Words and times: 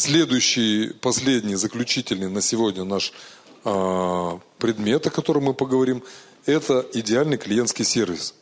Следующий, 0.00 0.94
последний, 1.02 1.56
заключительный 1.56 2.30
на 2.30 2.40
сегодня 2.40 2.84
наш 2.84 3.12
а, 3.66 4.40
предмет, 4.56 5.06
о 5.06 5.10
котором 5.10 5.44
мы 5.44 5.52
поговорим, 5.52 6.02
это 6.46 6.86
идеальный 6.94 7.36
клиентский 7.36 7.84
сервис. 7.84 8.32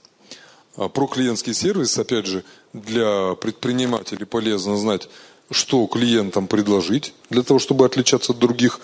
А, 0.76 0.88
про 0.88 1.08
клиентский 1.08 1.54
сервис, 1.54 1.98
опять 1.98 2.26
же, 2.26 2.44
для 2.72 3.34
предпринимателей 3.34 4.24
полезно 4.24 4.76
знать, 4.76 5.08
что 5.50 5.84
клиентам 5.88 6.46
предложить 6.46 7.12
для 7.28 7.42
того, 7.42 7.58
чтобы 7.58 7.86
отличаться 7.86 8.30
от 8.30 8.38
других 8.38 8.78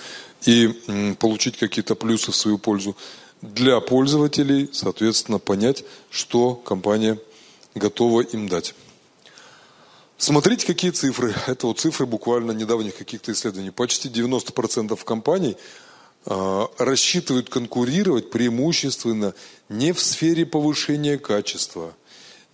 и 0.45 1.15
получить 1.21 1.57
какие-то 1.57 1.95
плюсы 1.95 2.33
в 2.33 2.37
свою 2.37 2.59
пользу. 2.59 2.97
Для 3.41 3.79
пользователей, 3.79 4.69
соответственно, 4.73 5.39
понять, 5.39 5.85
что 6.11 6.57
компания 6.57 7.21
готова 7.77 8.23
им 8.23 8.49
дать. 8.49 8.75
Смотрите, 10.25 10.67
какие 10.67 10.91
цифры. 10.91 11.35
Это 11.47 11.67
вот 11.67 11.81
цифры 11.81 12.07
буквально 12.07 12.53
недавних 12.53 12.97
каких-то 12.97 13.31
исследований. 13.31 13.71
Почти 13.71 14.09
90% 14.09 14.99
компаний 15.05 15.55
э, 16.25 16.67
рассчитывают 16.79 17.51
конкурировать 17.51 18.31
преимущественно 18.31 19.35
не 19.69 19.93
в 19.93 20.01
сфере 20.01 20.47
повышения 20.47 21.19
качества, 21.19 21.93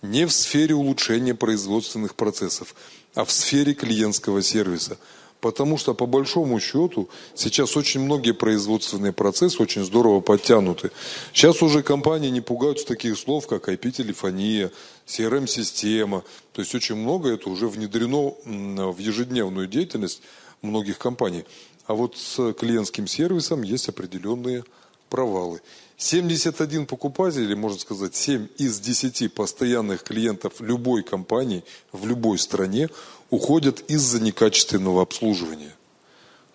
не 0.01 0.25
в 0.25 0.33
сфере 0.33 0.75
улучшения 0.75 1.33
производственных 1.33 2.15
процессов, 2.15 2.75
а 3.15 3.23
в 3.23 3.31
сфере 3.31 3.73
клиентского 3.73 4.41
сервиса– 4.41 4.97
Потому 5.41 5.77
что, 5.77 5.95
по 5.95 6.05
большому 6.05 6.59
счету, 6.59 7.09
сейчас 7.33 7.75
очень 7.75 8.01
многие 8.01 8.31
производственные 8.31 9.11
процессы 9.11 9.61
очень 9.61 9.83
здорово 9.83 10.21
подтянуты. 10.21 10.91
Сейчас 11.33 11.63
уже 11.63 11.81
компании 11.81 12.29
не 12.29 12.41
пугаются 12.41 12.85
таких 12.85 13.17
слов, 13.17 13.47
как 13.47 13.67
IP-телефония, 13.67 14.71
CRM-система. 15.07 16.23
То 16.53 16.61
есть 16.61 16.75
очень 16.75 16.95
много 16.95 17.29
это 17.29 17.49
уже 17.49 17.67
внедрено 17.67 18.35
в 18.45 18.97
ежедневную 18.99 19.67
деятельность 19.67 20.21
многих 20.61 20.99
компаний. 20.99 21.43
А 21.87 21.95
вот 21.95 22.17
с 22.17 22.53
клиентским 22.53 23.07
сервисом 23.07 23.63
есть 23.63 23.89
определенные 23.89 24.63
провалы. 25.09 25.59
71 25.97 26.85
покупатель, 26.85 27.43
или 27.43 27.53
можно 27.53 27.79
сказать 27.79 28.15
7 28.15 28.47
из 28.57 28.79
10 28.79 29.33
постоянных 29.33 30.03
клиентов 30.03 30.53
любой 30.59 31.03
компании 31.03 31.63
в 31.91 32.07
любой 32.07 32.37
стране 32.39 32.89
уходят 33.31 33.79
из-за 33.89 34.19
некачественного 34.19 35.01
обслуживания. 35.01 35.73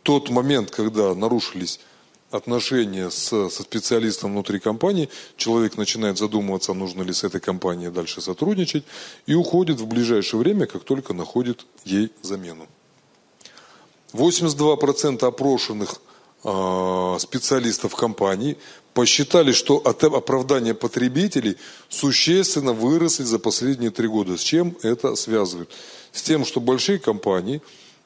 Тот 0.05 0.30
момент, 0.30 0.70
когда 0.70 1.12
нарушились 1.14 1.80
отношения 2.30 3.10
с, 3.10 3.48
со 3.48 3.62
специалистом 3.62 4.32
внутри 4.32 4.60
компании, 4.60 5.08
человек 5.36 5.77
начинает 5.77 6.19
задумываться, 6.19 6.74
нужно 6.74 7.02
ли 7.02 7.12
с 7.12 7.24
этой 7.24 7.41
компанией 7.41 7.91
дальше 7.91 8.20
сотрудничать, 8.20 8.84
и 9.27 9.34
уходит 9.34 9.80
в 9.80 9.86
ближайшее 9.86 10.38
время, 10.38 10.66
как 10.66 10.84
только 10.84 11.12
находит 11.14 11.66
ей 11.84 12.12
замену. 12.22 12.69
82% 14.12 15.27
опрошенных 15.27 16.00
специалистов 17.19 17.97
компании 17.97 18.56
посчитали, 18.94 19.50
что 19.50 19.78
от 19.78 20.05
оправдания 20.05 20.75
потребителей 20.75 21.56
существенно 21.88 22.72
выросли 22.72 23.25
за 23.25 23.38
последние 23.38 23.91
три 23.91 24.06
года. 24.06 24.36
С 24.36 24.42
чем 24.42 24.77
это 24.83 25.16
связывают? 25.16 25.70
с 26.16 26.22
тем, 26.22 26.44
что 26.44 26.61
большие 26.61 26.98
компании 26.98 27.61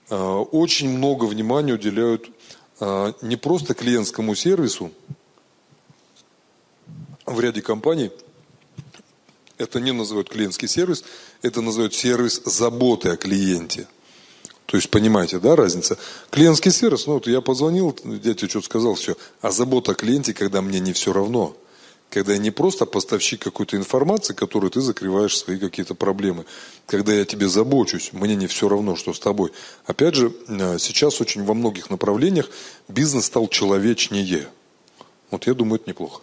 а, 0.08 0.40
очень 0.40 0.88
много 0.88 1.24
внимания 1.24 1.74
уделяют 1.74 2.28
а, 2.80 3.14
не 3.22 3.36
просто 3.36 3.74
клиентскому 3.74 4.34
сервису, 4.34 4.90
в 7.24 7.38
ряде 7.38 7.62
компаний 7.62 8.10
это 9.58 9.78
не 9.78 9.92
называют 9.92 10.28
клиентский 10.28 10.66
сервис, 10.66 11.04
это 11.42 11.60
называют 11.60 11.94
сервис 11.94 12.42
заботы 12.44 13.10
о 13.10 13.16
клиенте. 13.16 13.86
То 14.70 14.76
есть, 14.76 14.88
понимаете, 14.88 15.40
да, 15.40 15.56
разница? 15.56 15.98
Клиентский 16.30 16.70
сервис, 16.70 17.06
ну 17.08 17.14
вот 17.14 17.26
я 17.26 17.40
позвонил, 17.40 17.98
дядя 18.04 18.48
что-то 18.48 18.66
сказал, 18.66 18.94
все. 18.94 19.16
А 19.40 19.50
забота 19.50 19.92
о 19.92 19.94
клиенте, 19.96 20.32
когда 20.32 20.62
мне 20.62 20.78
не 20.78 20.92
все 20.92 21.12
равно– 21.12 21.56
когда 22.10 22.32
я 22.32 22.38
не 22.38 22.50
просто 22.50 22.86
поставщик 22.86 23.40
какой-то 23.40 23.76
информации, 23.76 24.34
которую 24.34 24.70
ты 24.70 24.80
закрываешь 24.80 25.38
свои 25.38 25.58
какие-то 25.58 25.94
проблемы, 25.94 26.44
когда 26.86 27.12
я 27.12 27.24
тебе 27.24 27.48
забочусь, 27.48 28.12
мне 28.12 28.34
не 28.34 28.48
все 28.48 28.68
равно, 28.68 28.96
что 28.96 29.14
с 29.14 29.20
тобой. 29.20 29.52
Опять 29.86 30.16
же, 30.16 30.32
э, 30.48 30.78
сейчас 30.78 31.20
очень 31.20 31.44
во 31.44 31.54
многих 31.54 31.88
направлениях 31.88 32.50
бизнес 32.88 33.26
стал 33.26 33.46
человечнее. 33.46 34.48
Вот 35.30 35.46
я 35.46 35.54
думаю, 35.54 35.80
это 35.80 35.88
неплохо. 35.88 36.20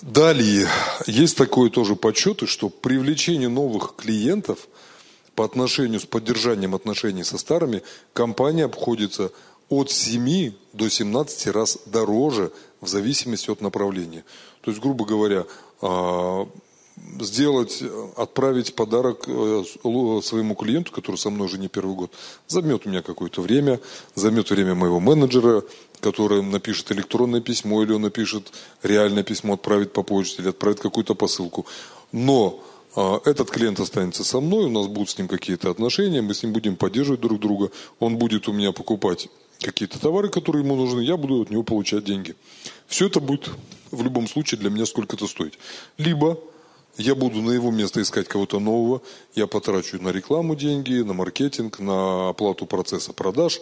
Далее, 0.00 0.66
есть 1.06 1.36
такое 1.36 1.68
тоже 1.68 1.94
подсчеты, 1.94 2.46
что 2.46 2.70
привлечение 2.70 3.50
новых 3.50 3.96
клиентов 3.96 4.66
по 5.40 5.46
отношению 5.46 6.00
с 6.00 6.04
поддержанием 6.04 6.74
отношений 6.74 7.24
со 7.24 7.38
старыми, 7.38 7.82
компания 8.12 8.66
обходится 8.66 9.32
от 9.70 9.90
7 9.90 10.52
до 10.74 10.90
17 10.90 11.46
раз 11.46 11.78
дороже 11.86 12.52
в 12.82 12.88
зависимости 12.88 13.50
от 13.50 13.62
направления. 13.62 14.22
То 14.60 14.70
есть, 14.70 14.82
грубо 14.82 15.06
говоря, 15.06 15.46
а, 15.80 16.46
сделать, 17.20 17.82
отправить 18.16 18.74
подарок 18.74 19.24
э, 19.28 19.64
своему 20.22 20.54
клиенту, 20.54 20.92
который 20.92 21.16
со 21.16 21.30
мной 21.30 21.46
уже 21.46 21.56
не 21.56 21.68
первый 21.68 21.96
год, 21.96 22.12
займет 22.46 22.84
у 22.84 22.90
меня 22.90 23.00
какое-то 23.00 23.40
время, 23.40 23.80
займет 24.14 24.50
время 24.50 24.74
моего 24.74 25.00
менеджера, 25.00 25.62
который 26.00 26.42
напишет 26.42 26.92
электронное 26.92 27.40
письмо, 27.40 27.82
или 27.82 27.94
он 27.94 28.02
напишет 28.02 28.52
реальное 28.82 29.22
письмо, 29.22 29.54
отправит 29.54 29.94
по 29.94 30.02
почте, 30.02 30.42
или 30.42 30.50
отправит 30.50 30.80
какую-то 30.80 31.14
посылку. 31.14 31.64
Но 32.12 32.62
этот 32.96 33.50
клиент 33.50 33.78
останется 33.80 34.24
со 34.24 34.40
мной, 34.40 34.64
у 34.64 34.70
нас 34.70 34.86
будут 34.86 35.10
с 35.10 35.18
ним 35.18 35.28
какие-то 35.28 35.70
отношения, 35.70 36.22
мы 36.22 36.34
с 36.34 36.42
ним 36.42 36.52
будем 36.52 36.76
поддерживать 36.76 37.20
друг 37.20 37.38
друга, 37.38 37.70
он 37.98 38.16
будет 38.16 38.48
у 38.48 38.52
меня 38.52 38.72
покупать 38.72 39.28
какие-то 39.60 40.00
товары, 40.00 40.28
которые 40.28 40.64
ему 40.64 40.74
нужны, 40.74 41.00
я 41.00 41.16
буду 41.16 41.42
от 41.42 41.50
него 41.50 41.62
получать 41.62 42.04
деньги. 42.04 42.34
Все 42.86 43.06
это 43.06 43.20
будет 43.20 43.50
в 43.90 44.02
любом 44.02 44.26
случае 44.26 44.58
для 44.58 44.70
меня 44.70 44.86
сколько-то 44.86 45.26
стоить. 45.26 45.58
Либо 45.98 46.38
я 46.96 47.14
буду 47.14 47.40
на 47.40 47.52
его 47.52 47.70
место 47.70 48.02
искать 48.02 48.26
кого-то 48.28 48.58
нового, 48.58 49.02
я 49.34 49.46
потрачу 49.46 50.02
на 50.02 50.08
рекламу 50.08 50.56
деньги, 50.56 51.02
на 51.02 51.12
маркетинг, 51.12 51.78
на 51.78 52.30
оплату 52.30 52.66
процесса 52.66 53.12
продаж, 53.12 53.60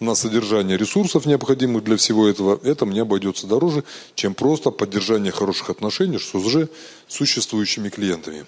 на 0.00 0.14
содержание 0.14 0.78
ресурсов, 0.78 1.26
необходимых 1.26 1.84
для 1.84 1.96
всего 1.96 2.26
этого. 2.26 2.58
Это 2.64 2.86
мне 2.86 3.02
обойдется 3.02 3.46
дороже, 3.46 3.84
чем 4.14 4.34
просто 4.34 4.70
поддержание 4.70 5.30
хороших 5.30 5.68
отношений 5.68 6.18
с 6.18 6.34
уже 6.34 6.70
существующими 7.06 7.90
клиентами. 7.90 8.46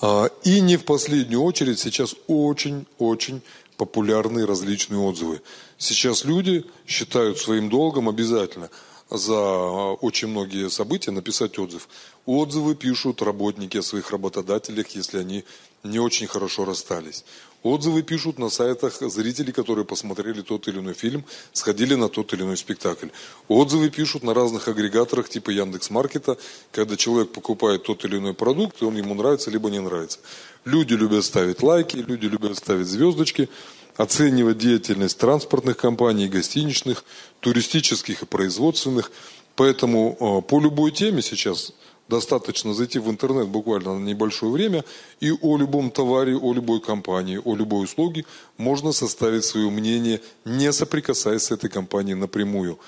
А, 0.00 0.26
и 0.42 0.60
не 0.60 0.76
в 0.76 0.84
последнюю 0.84 1.42
очередь 1.42 1.78
сейчас 1.78 2.14
очень-очень 2.26 3.42
популярны 3.76 4.46
различные 4.46 5.00
отзывы. 5.00 5.42
Сейчас 5.78 6.24
люди 6.24 6.64
считают 6.86 7.38
своим 7.38 7.68
долгом 7.68 8.08
обязательно 8.08 8.70
за 9.10 9.34
очень 9.34 10.28
многие 10.28 10.70
события 10.70 11.10
написать 11.10 11.58
отзыв. 11.58 11.88
Отзывы 12.26 12.74
пишут 12.74 13.22
работники 13.22 13.76
о 13.76 13.82
своих 13.82 14.10
работодателях, 14.10 14.88
если 14.90 15.18
они 15.18 15.44
не 15.82 15.98
очень 15.98 16.26
хорошо 16.26 16.64
расстались. 16.64 17.24
Отзывы 17.64 18.02
пишут 18.02 18.38
на 18.38 18.50
сайтах 18.50 19.00
зрители, 19.00 19.50
которые 19.50 19.86
посмотрели 19.86 20.42
тот 20.42 20.68
или 20.68 20.80
иной 20.80 20.92
фильм, 20.92 21.24
сходили 21.54 21.94
на 21.94 22.10
тот 22.10 22.34
или 22.34 22.42
иной 22.42 22.58
спектакль. 22.58 23.08
Отзывы 23.48 23.88
пишут 23.88 24.22
на 24.22 24.34
разных 24.34 24.68
агрегаторах 24.68 25.30
типа 25.30 25.48
Яндекс.Маркета, 25.48 26.36
когда 26.72 26.98
человек 26.98 27.32
покупает 27.32 27.84
тот 27.84 28.04
или 28.04 28.18
иной 28.18 28.34
продукт, 28.34 28.82
и 28.82 28.84
он 28.84 28.96
ему 28.96 29.14
нравится, 29.14 29.50
либо 29.50 29.70
не 29.70 29.80
нравится. 29.80 30.18
Люди 30.66 30.92
любят 30.92 31.24
ставить 31.24 31.62
лайки, 31.62 31.96
люди 31.96 32.26
любят 32.26 32.58
ставить 32.58 32.86
звездочки, 32.86 33.48
оценивать 33.96 34.58
деятельность 34.58 35.16
транспортных 35.16 35.78
компаний, 35.78 36.28
гостиничных, 36.28 37.02
туристических 37.40 38.24
и 38.24 38.26
производственных. 38.26 39.10
Поэтому 39.56 40.18
э, 40.20 40.48
по 40.48 40.60
любой 40.60 40.90
теме 40.90 41.22
сейчас 41.22 41.72
достаточно 42.08 42.74
зайти 42.74 42.98
в 42.98 43.10
интернет 43.10 43.48
буквально 43.48 43.98
на 43.98 44.04
небольшое 44.04 44.52
время, 44.52 44.84
и 45.20 45.30
о 45.30 45.56
любом 45.56 45.90
товаре, 45.90 46.36
о 46.36 46.52
любой 46.52 46.80
компании, 46.80 47.40
о 47.44 47.56
любой 47.56 47.84
услуге 47.84 48.24
можно 48.58 48.92
составить 48.92 49.44
свое 49.44 49.70
мнение, 49.70 50.20
не 50.44 50.72
соприкасаясь 50.72 51.42
с 51.42 51.50
этой 51.50 51.70
компанией 51.70 52.14
напрямую. 52.14 52.78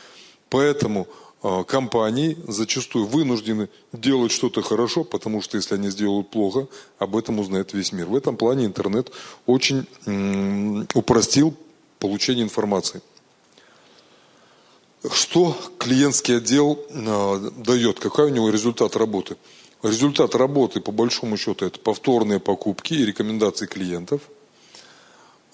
Поэтому 0.50 1.06
а, 1.42 1.64
компании 1.64 2.36
зачастую 2.46 3.06
вынуждены 3.06 3.68
делать 3.92 4.32
что-то 4.32 4.62
хорошо, 4.62 5.04
потому 5.04 5.42
что 5.42 5.56
если 5.56 5.74
они 5.74 5.90
сделают 5.90 6.30
плохо, 6.30 6.66
об 6.98 7.16
этом 7.16 7.38
узнает 7.38 7.72
весь 7.72 7.92
мир. 7.92 8.06
В 8.06 8.16
этом 8.16 8.36
плане 8.36 8.66
интернет 8.66 9.12
очень 9.46 9.86
упростил 10.94 11.54
получение 11.98 12.44
информации. 12.44 13.00
Что 15.10 15.56
клиентский 15.78 16.38
отдел 16.38 16.84
а, 16.90 17.50
дает? 17.56 18.00
Какой 18.00 18.26
у 18.26 18.34
него 18.34 18.50
результат 18.50 18.96
работы? 18.96 19.36
Результат 19.82 20.34
работы, 20.34 20.80
по 20.80 20.92
большому 20.92 21.36
счету, 21.36 21.66
это 21.66 21.78
повторные 21.78 22.40
покупки 22.40 22.94
и 22.94 23.06
рекомендации 23.06 23.66
клиентов– 23.66 24.22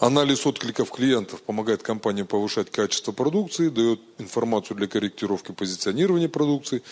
Анализ 0.03 0.47
откликов 0.47 0.91
клиентов 0.91 1.43
помогает 1.43 1.85
компании 1.85 2.25
повышать 2.25 2.73
качество 2.73 3.13
продукции, 3.13 3.69
дает 3.69 4.01
информацию 4.19 4.77
для 4.77 4.89
корректировки 4.89 5.53
позиционирования 5.53 6.29
продукции, 6.29 6.83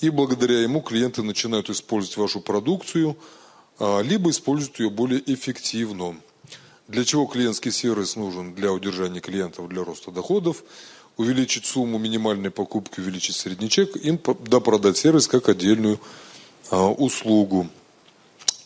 и 0.00 0.10
благодаря 0.10 0.62
ему 0.62 0.80
клиенты 0.80 1.22
начинают 1.22 1.70
использовать 1.70 2.16
вашу 2.16 2.40
продукцию, 2.40 3.16
а, 3.78 4.00
либо 4.00 4.30
используют 4.30 4.80
ее 4.80 4.90
более 4.90 5.22
эффективно. 5.32 6.16
Для 6.88 7.04
чего 7.04 7.26
клиентский 7.26 7.70
сервис 7.70 8.16
нужен? 8.16 8.54
Для 8.54 8.72
удержания 8.72 9.20
клиентов, 9.20 9.68
для 9.68 9.84
роста 9.84 10.10
доходов, 10.10 10.64
увеличить 11.18 11.66
сумму 11.66 11.98
минимальной 11.98 12.50
покупки, 12.50 13.00
увеличить 13.00 13.36
средний 13.36 13.68
чек, 13.68 13.94
им 13.96 14.18
да, 14.46 14.60
продать 14.60 14.96
сервис 14.96 15.28
как 15.28 15.50
отдельную 15.50 16.00
а, 16.70 16.90
услугу. 16.90 17.68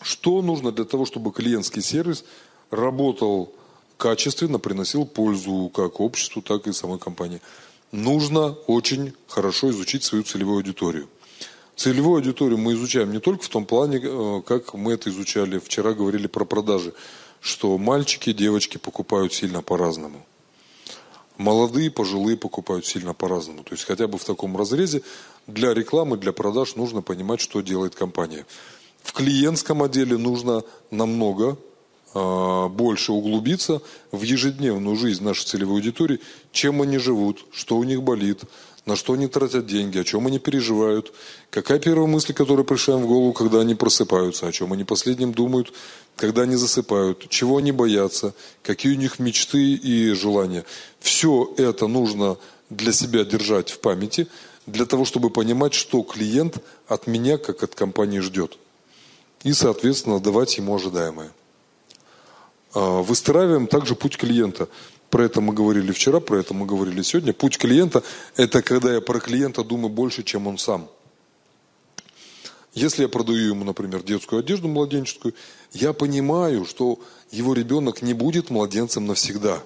Что 0.01 0.41
нужно 0.43 0.71
для 0.71 0.85
того, 0.85 1.05
чтобы 1.05 1.33
клиентский 1.33 1.83
сервис 1.83 2.25
работал 2.71 3.53
качественно, 3.97 4.59
приносил 4.61 5.05
пользу 5.05 5.71
как 5.75 5.99
обществу, 5.99 6.41
так 6.43 6.69
и 6.69 6.73
самой 6.73 7.01
компании? 7.01 7.41
Нужно 7.91 8.53
очень 8.67 9.13
хорошо 9.27 9.71
изучить 9.71 10.05
свою 10.05 10.23
целевую 10.23 10.59
аудиторию. 10.59 11.09
Целевую 11.75 12.17
аудиторию 12.17 12.59
мы 12.59 12.75
изучаем 12.75 13.13
не 13.13 13.19
только 13.19 13.45
в 13.45 13.49
том 13.49 13.65
плане, 13.65 14.01
э, 14.03 14.43
как 14.47 14.75
мы 14.75 14.93
это 14.93 15.11
изучали, 15.11 15.59
вчера 15.59 15.93
говорили 15.93 16.29
про 16.29 16.45
продажи– 16.45 16.95
что 17.43 17.77
мальчики 17.77 18.33
девочки 18.33 18.79
покупают 18.79 19.35
сильно 19.35 19.63
по-разному. 19.63 20.25
Молодые, 21.43 21.91
пожилые 21.91 22.37
покупают 22.37 22.87
сильно 22.87 23.15
по-разному. 23.15 23.65
То 23.65 23.73
есть 23.73 23.85
хотя 23.85 24.07
бы 24.07 24.17
в 24.17 24.25
таком 24.25 24.57
разрезе 24.57 25.03
для 25.49 25.75
рекламы, 25.75 26.17
для 26.17 26.33
продаж 26.33 26.77
нужно 26.77 27.03
понимать, 27.03 27.41
что 27.41 27.63
делает 27.63 27.97
компания. 27.97 28.47
В 29.03 29.13
клиентском 29.13 29.83
отделе 29.83 30.17
нужно 30.17 30.63
намного 30.93 31.59
э, 32.15 32.69
больше 32.69 33.11
углубиться 33.11 33.83
в 34.13 34.23
ежедневную 34.23 34.95
жизнь 34.95 35.25
нашей 35.25 35.45
целевой 35.45 35.79
аудитории, 35.79 36.21
чем 36.53 36.81
они 36.81 36.99
живут, 36.99 37.45
что 37.51 37.77
у 37.77 37.83
них 37.83 38.05
болит, 38.05 38.45
на 38.85 38.97
что 38.97 39.13
они 39.13 39.29
тратят 39.29 39.67
деньги, 39.67 39.99
о 39.99 40.05
чем 40.05 40.27
они 40.27 40.39
переживают, 40.39 41.13
какая 41.51 41.79
первая 41.79 42.07
мысль, 42.07 42.33
которая 42.33 42.65
пришла 42.65 42.97
им 42.97 43.03
в 43.03 43.07
голову, 43.07 43.33
когда 43.33 43.61
они 43.61 43.75
просыпаются, 43.75 44.47
о 44.47 44.53
чем 44.53 44.73
они 44.73 44.85
последним 44.85 45.33
думают, 45.33 45.73
когда 46.17 46.43
они 46.43 46.57
засыпают, 46.57 47.29
чего 47.29 47.59
они 47.59 47.73
боятся, 47.73 48.35
какие 48.63 48.93
у 48.93 48.99
них 48.99 49.19
мечты 49.19 49.75
и 49.75 50.13
желания. 50.13 50.65
Все 50.99 51.53
это 51.57 51.87
нужно 51.87 52.39
для 52.71 52.93
себя 52.93 53.25
держать 53.25 53.71
в 53.71 53.79
памяти, 53.79 54.27
для 54.67 54.87
того, 54.87 55.05
чтобы 55.05 55.31
понимать, 55.31 55.75
что 55.75 56.03
клиент 56.03 56.59
от 56.87 57.07
меня, 57.07 57.39
как 57.39 57.63
от 57.63 57.75
компании, 57.75 58.21
ждет. 58.21 58.59
И, 59.45 59.53
соответственно, 59.53 60.21
давать 60.21 60.57
ему 60.57 60.75
ожидаемое. 60.75 61.31
А, 62.75 63.03
выстраиваем 63.03 63.67
также 63.67 63.95
путь 63.95 64.17
клиента. 64.17 64.69
Про 65.13 65.27
это 65.27 65.43
мы 65.43 65.53
говорили 65.53 65.93
вчера, 65.93 66.21
про 66.21 66.39
это 66.41 66.55
мы 66.55 66.65
говорили 66.65 67.03
сегодня. 67.03 67.35
Путь 67.35 67.59
клиента– 67.59 68.03
это 68.37 68.63
когда 68.63 68.95
я 68.95 69.03
про 69.03 69.21
клиента 69.21 69.63
думаю 69.63 69.91
больше, 69.91 70.23
чем 70.23 70.47
он 70.47 70.57
сам. 70.57 70.89
Если 72.73 73.03
я 73.03 73.11
продаю 73.11 73.51
ему, 73.51 73.63
например, 73.63 74.03
детскую 74.03 74.41
одежду 74.41 74.69
младенческую, 74.69 75.35
я 75.73 75.93
понимаю, 75.93 76.65
что 76.65 76.99
его 77.31 77.53
ребенок 77.53 78.01
не 78.01 78.15
будет 78.15 78.49
младенцем 78.49 79.07
навсегда. 79.07 79.63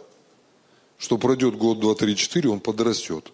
Что 0.99 1.17
пройдет 1.17 1.57
год, 1.57 1.79
два, 1.79 1.95
три, 1.95 2.17
четыре, 2.17 2.49
он 2.49 2.59
подрастет. 2.59 3.31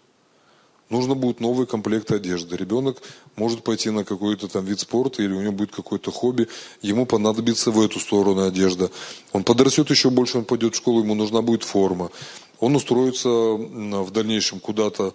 Нужно 0.92 1.14
будет 1.14 1.40
новый 1.40 1.66
комплект 1.66 2.10
одежды. 2.12 2.54
Ребенок 2.54 3.02
может 3.34 3.64
пойти 3.64 3.88
на 3.88 4.04
какой-то 4.04 4.46
там 4.46 4.66
вид 4.66 4.78
спорта 4.78 5.22
или 5.22 5.32
у 5.32 5.40
него 5.40 5.52
будет 5.52 5.74
какое-то 5.74 6.10
хобби. 6.10 6.48
Ему 6.82 7.06
понадобится 7.06 7.70
в 7.70 7.80
эту 7.80 7.98
сторону 7.98 8.46
одежда. 8.46 8.90
Он 9.32 9.42
подрастет 9.42 9.88
еще 9.88 10.10
больше, 10.10 10.36
он 10.36 10.44
пойдет 10.44 10.74
в 10.74 10.76
школу, 10.76 11.00
ему 11.00 11.14
нужна 11.14 11.40
будет 11.40 11.62
форма. 11.62 12.10
Он 12.60 12.76
устроится 12.76 13.30
в 13.30 14.10
дальнейшем 14.10 14.60
куда-то, 14.60 15.14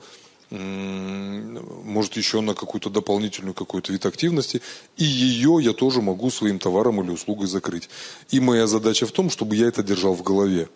может 0.50 2.18
еще 2.18 2.42
на 2.42 2.56
какую-то 2.56 2.90
дополнительную 2.90 3.54
какой-то 3.54 3.92
вид 3.92 4.08
активности, 4.08 4.64
и 4.98 5.04
ее 5.04 5.60
я 5.62 5.74
тоже 5.74 6.02
могу 6.02 6.32
своим 6.32 6.58
товаром 6.58 7.04
или 7.04 7.12
услугой 7.12 7.46
закрыть. 7.46 7.88
И 8.32 8.40
моя 8.40 8.66
задача 8.66 9.06
в 9.06 9.12
том, 9.12 9.30
чтобы 9.30 9.56
я 9.56 9.68
это 9.68 9.84
держал 9.84 10.16
в 10.16 10.24
голове. 10.24 10.70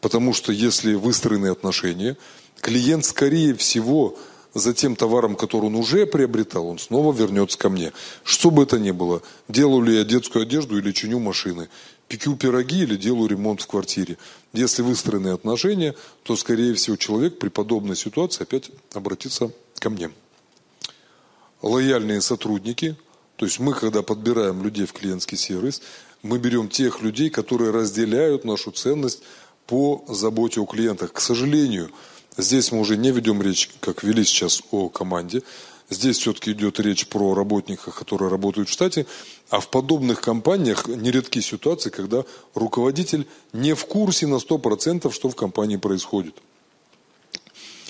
Потому 0.00 0.32
что 0.32 0.52
если 0.52 0.94
выстроены 0.94 1.48
отношения, 1.48 2.16
клиент, 2.60 3.04
скорее 3.04 3.54
всего, 3.54 4.16
за 4.54 4.74
тем 4.74 4.96
товаром, 4.96 5.36
который 5.36 5.66
он 5.66 5.74
уже 5.74 6.06
приобретал, 6.06 6.68
он 6.68 6.78
снова 6.78 7.12
вернется 7.12 7.58
ко 7.58 7.68
мне. 7.68 7.92
Что 8.24 8.50
бы 8.50 8.62
это 8.62 8.78
ни 8.78 8.90
было, 8.90 9.22
делаю 9.48 9.82
ли 9.82 9.96
я 9.96 10.04
детскую 10.04 10.42
одежду 10.42 10.78
или 10.78 10.92
чиню 10.92 11.18
машины, 11.18 11.68
пеку 12.08 12.36
пироги 12.36 12.82
или 12.82 12.96
делаю 12.96 13.28
ремонт 13.28 13.60
в 13.60 13.66
квартире. 13.66 14.16
Если 14.52 14.82
выстроены 14.82 15.28
отношения, 15.28 15.94
то, 16.22 16.36
скорее 16.36 16.74
всего, 16.74 16.96
человек 16.96 17.38
при 17.38 17.48
подобной 17.48 17.96
ситуации 17.96 18.42
опять 18.42 18.70
обратится 18.94 19.50
ко 19.78 19.90
мне. 19.90 20.10
Лояльные 21.60 22.20
сотрудники, 22.20 22.96
то 23.36 23.44
есть 23.44 23.58
мы, 23.58 23.74
когда 23.74 24.02
подбираем 24.02 24.62
людей 24.62 24.86
в 24.86 24.92
клиентский 24.92 25.36
сервис, 25.36 25.82
мы 26.22 26.38
берем 26.38 26.68
тех 26.68 27.00
людей, 27.02 27.30
которые 27.30 27.70
разделяют 27.70 28.44
нашу 28.44 28.70
ценность 28.70 29.22
по 29.68 30.04
заботе 30.08 30.60
о 30.60 30.66
клиентах. 30.66 31.12
К 31.12 31.20
сожалению, 31.20 31.90
Здесь 32.38 32.70
мы 32.70 32.78
уже 32.78 32.96
не 32.96 33.10
ведем 33.10 33.42
речь, 33.42 33.68
как 33.80 34.04
вели 34.04 34.24
сейчас, 34.24 34.62
о 34.70 34.88
команде. 34.88 35.42
Здесь 35.90 36.18
все-таки 36.18 36.52
идет 36.52 36.78
речь 36.78 37.08
про 37.08 37.34
работников, 37.34 37.96
которые 37.96 38.30
работают 38.30 38.68
в 38.68 38.72
штате. 38.72 39.06
А 39.50 39.58
в 39.58 39.68
подобных 39.68 40.20
компаниях 40.20 40.86
нередки 40.86 41.40
ситуации, 41.40 41.90
когда 41.90 42.24
руководитель 42.54 43.26
не 43.52 43.74
в 43.74 43.86
курсе 43.86 44.28
на 44.28 44.36
100%, 44.36 45.12
что 45.12 45.28
в 45.28 45.34
компании 45.34 45.76
происходит. 45.76 46.36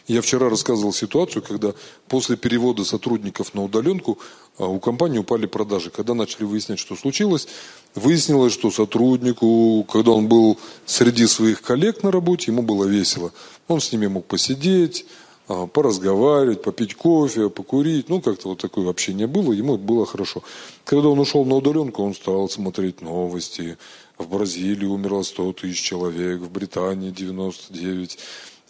Я 0.08 0.22
вчера 0.22 0.48
рассказывал 0.48 0.94
ситуацию, 0.94 1.42
когда 1.42 1.74
после 2.08 2.38
перевода 2.38 2.82
сотрудников 2.82 3.52
на 3.52 3.62
удаленку 3.62 4.18
а, 4.56 4.66
у 4.66 4.80
компании 4.80 5.18
упали 5.18 5.44
продажи. 5.44 5.90
Когда 5.90 6.14
начали 6.14 6.44
выяснять, 6.44 6.78
что 6.78 6.96
случилось, 6.96 7.46
выяснилось, 7.94 8.54
что 8.54 8.70
сотруднику, 8.70 9.84
когда 9.84 10.12
он 10.12 10.26
был 10.26 10.56
среди 10.86 11.26
своих 11.26 11.60
коллег 11.60 12.02
на 12.02 12.10
работе, 12.10 12.50
ему 12.50 12.62
было 12.62 12.86
весело. 12.86 13.32
Он 13.68 13.82
с 13.82 13.92
ними 13.92 14.06
мог 14.06 14.24
посидеть, 14.24 15.04
а, 15.46 15.66
поразговаривать, 15.66 16.62
попить 16.62 16.94
кофе, 16.94 17.50
покурить. 17.50 18.08
Ну, 18.08 18.22
как-то 18.22 18.48
вот 18.48 18.60
такое 18.60 18.88
общение 18.88 19.26
было, 19.26 19.52
ему 19.52 19.76
было 19.76 20.06
хорошо. 20.06 20.42
Когда 20.84 21.08
он 21.08 21.18
ушел 21.18 21.44
на 21.44 21.56
удаленку, 21.56 22.02
он 22.02 22.14
стал 22.14 22.48
смотреть 22.48 23.02
новости. 23.02 23.76
В 24.16 24.26
Бразилии 24.26 24.86
умерло 24.86 25.22
100 25.22 25.52
тысяч 25.52 25.82
человек, 25.82 26.40
в 26.40 26.50
Британии 26.50 27.10
99 27.10 28.18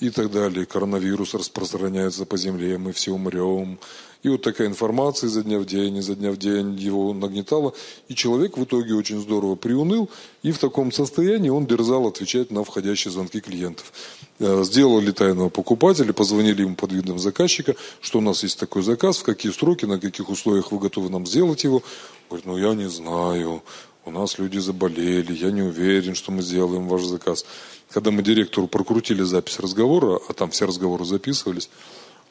и 0.00 0.10
так 0.10 0.30
далее. 0.30 0.66
Коронавирус 0.66 1.34
распространяется 1.34 2.24
по 2.24 2.36
земле, 2.36 2.78
мы 2.78 2.92
все 2.92 3.12
умрем. 3.12 3.78
И 4.24 4.28
вот 4.28 4.42
такая 4.42 4.66
информация 4.66 5.28
изо 5.28 5.42
дня 5.42 5.60
в 5.60 5.64
день, 5.64 5.96
изо 5.98 6.16
дня 6.16 6.32
в 6.32 6.36
день 6.36 6.74
его 6.74 7.14
нагнетала. 7.14 7.72
И 8.08 8.14
человек 8.14 8.56
в 8.56 8.64
итоге 8.64 8.94
очень 8.94 9.20
здорово 9.20 9.54
приуныл. 9.54 10.10
И 10.42 10.50
в 10.50 10.58
таком 10.58 10.90
состоянии 10.90 11.50
он 11.50 11.66
дерзал 11.66 12.08
отвечать 12.08 12.50
на 12.50 12.64
входящие 12.64 13.12
звонки 13.12 13.40
клиентов. 13.40 13.92
Э, 14.40 14.64
сделали 14.64 15.12
тайного 15.12 15.50
покупателя, 15.50 16.12
позвонили 16.12 16.62
ему 16.62 16.74
под 16.74 16.92
видом 16.92 17.20
заказчика, 17.20 17.76
что 18.00 18.18
у 18.18 18.22
нас 18.22 18.42
есть 18.42 18.58
такой 18.58 18.82
заказ, 18.82 19.18
в 19.18 19.22
какие 19.22 19.52
сроки, 19.52 19.84
на 19.84 20.00
каких 20.00 20.28
условиях 20.28 20.72
вы 20.72 20.80
готовы 20.80 21.10
нам 21.10 21.24
сделать 21.24 21.62
его. 21.62 21.82
Говорит, 22.28 22.46
ну 22.46 22.58
я 22.58 22.74
не 22.74 22.88
знаю, 22.88 23.62
у 24.08 24.10
нас 24.10 24.38
люди 24.38 24.58
заболели, 24.58 25.34
я 25.34 25.50
не 25.50 25.60
уверен, 25.60 26.14
что 26.14 26.32
мы 26.32 26.40
сделаем 26.42 26.88
ваш 26.88 27.04
заказ. 27.04 27.44
Когда 27.90 28.10
мы 28.10 28.22
директору 28.22 28.66
прокрутили 28.66 29.22
запись 29.22 29.58
разговора, 29.58 30.18
а 30.28 30.32
там 30.32 30.50
все 30.50 30.66
разговоры 30.66 31.04
записывались, 31.04 31.68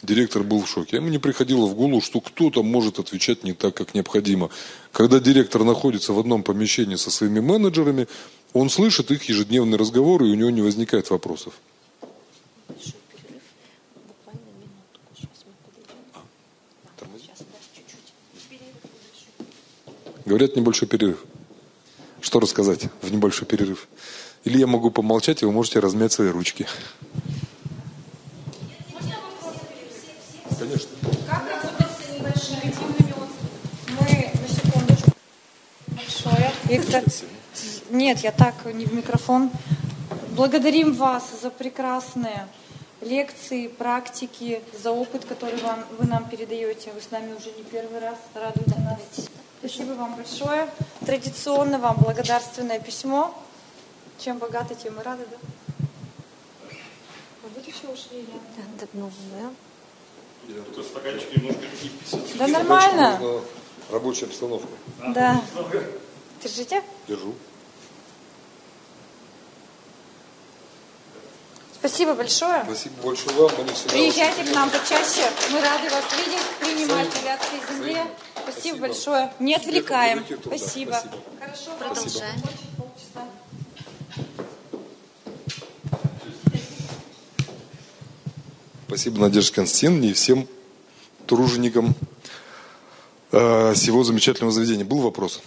директор 0.01 0.41
был 0.41 0.63
в 0.63 0.67
шоке. 0.67 0.95
Ему 0.95 1.09
не 1.09 1.19
приходило 1.19 1.67
в 1.67 1.75
голову, 1.75 2.01
что 2.01 2.19
кто-то 2.19 2.63
может 2.63 2.97
отвечать 2.97 3.43
не 3.43 3.53
так, 3.53 3.75
как 3.75 3.93
необходимо. 3.93 4.49
Когда 4.91 5.19
директор 5.19 5.63
находится 5.63 6.13
в 6.13 6.19
одном 6.19 6.41
помещении 6.41 6.95
со 6.95 7.11
своими 7.11 7.41
менеджерами, 7.41 8.07
он 8.53 8.71
слышит 8.71 9.11
их 9.11 9.29
ежедневные 9.29 9.77
разговоры, 9.77 10.27
и 10.27 10.31
у 10.31 10.35
него 10.35 10.49
не 10.49 10.63
возникает 10.63 11.11
вопросов. 11.11 11.53
Говорят, 20.25 20.55
небольшой 20.55 20.87
перерыв. 20.87 21.23
Что 22.27 22.41
рассказать 22.41 22.89
в 23.01 23.09
небольшой 23.09 23.47
перерыв? 23.47 23.87
Или 24.43 24.57
я 24.57 24.67
могу 24.67 24.91
помолчать, 24.91 25.41
и 25.41 25.45
вы 25.45 25.53
можете 25.53 25.79
размять 25.79 26.11
свои 26.11 26.27
ручки. 26.27 26.67
Конечно. 30.59 30.89
Как 31.25 31.47
работать 31.49 31.87
с 31.87 32.19
небольшими 32.19 32.75
Мы, 33.97 34.31
на 34.41 34.47
секундочку. 34.49 35.11
Большое. 35.87 36.51
Виктор. 36.65 37.03
Нет, 37.91 38.19
я 38.19 38.33
так, 38.33 38.55
не 38.73 38.83
в 38.83 38.93
микрофон. 38.93 39.49
Благодарим 40.31 40.95
вас 40.95 41.31
за 41.41 41.49
прекрасные 41.49 42.45
лекции, 42.99 43.69
практики, 43.69 44.61
за 44.83 44.91
опыт, 44.91 45.23
который 45.23 45.61
вам, 45.61 45.85
вы 45.97 46.05
нам 46.05 46.27
передаете. 46.29 46.91
Вы 46.91 46.99
с 46.99 47.09
нами 47.09 47.33
уже 47.35 47.51
не 47.57 47.63
первый 47.63 48.01
раз. 48.01 48.17
Радуете 48.35 48.75
нас. 48.81 48.99
Спасибо 49.67 49.93
вам 49.95 50.15
большое. 50.15 50.69
Традиционно 51.05 51.77
вам 51.77 51.97
благодарственное 51.97 52.79
письмо. 52.79 53.33
Чем 54.17 54.37
богаты, 54.37 54.75
тем 54.75 54.97
и 54.97 55.03
рады, 55.03 55.25
да? 55.29 55.37
А 56.69 57.47
вот 57.53 57.67
еще 57.67 57.87
ушли, 57.87 58.25
да? 58.55 58.61
Да, 58.79 58.87
ну, 58.93 59.11
да. 60.47 60.83
стаканчик 60.83 61.35
немножко 61.35 61.61
Да 62.35 62.47
нормально. 62.47 63.41
Рабочая 63.91 64.27
обстановка. 64.27 64.69
Да. 65.09 65.41
Держите? 66.41 66.81
Держу. 67.09 67.35
Спасибо 71.73 72.13
большое. 72.13 72.63
Спасибо 72.63 72.95
большое 73.03 73.35
вам. 73.35 73.51
Приезжайте 73.89 74.45
к 74.45 74.55
нам 74.55 74.69
почаще. 74.69 75.29
Мы 75.51 75.59
рады 75.59 75.89
вас 75.89 76.05
видеть, 76.17 76.45
принимать 76.61 77.09
в 77.09 77.23
Вятской 77.23 77.59
земле. 77.69 78.05
Спасибо, 78.49 78.77
Спасибо. 78.77 78.87
большое. 78.87 79.33
Не 79.39 79.55
отвлекаем. 79.55 80.23
Спасибо. 80.25 80.93
Спасибо. 80.93 81.01
Хорошо, 81.39 81.71
Продолжаем. 81.77 82.41
полчаса. 82.77 83.27
Спасибо, 88.87 89.19
Надежда 89.19 89.53
Константиновна, 89.53 90.05
и 90.05 90.13
всем 90.13 90.47
труженикам 91.25 91.93
э, 93.33 93.73
всего 93.73 94.03
замечательного 94.05 94.53
заведения. 94.53 94.85
Был 94.85 94.99
вопрос? 94.99 95.41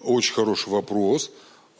Очень 0.00 0.32
хороший 0.32 0.70
вопрос. 0.70 1.30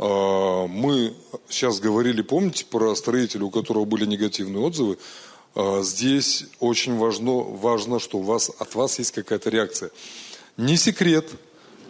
А, 0.00 0.66
Мы 0.66 1.12
сейчас 1.48 1.78
говорили, 1.78 2.22
помните, 2.22 2.64
про 2.64 2.94
строителя, 2.94 3.44
у 3.44 3.50
которого 3.50 3.84
были 3.84 4.06
негативные 4.06 4.64
отзывы. 4.64 4.96
А, 5.54 5.82
Здесь 5.82 6.46
очень 6.58 6.96
важно, 6.96 7.32
важно 7.32 8.00
что 8.00 8.18
у 8.18 8.22
вас, 8.22 8.50
от 8.58 8.74
вас 8.74 8.98
есть 8.98 9.12
какая-то 9.12 9.50
реакция. 9.50 9.90
Не 10.56 10.78
секрет, 10.78 11.28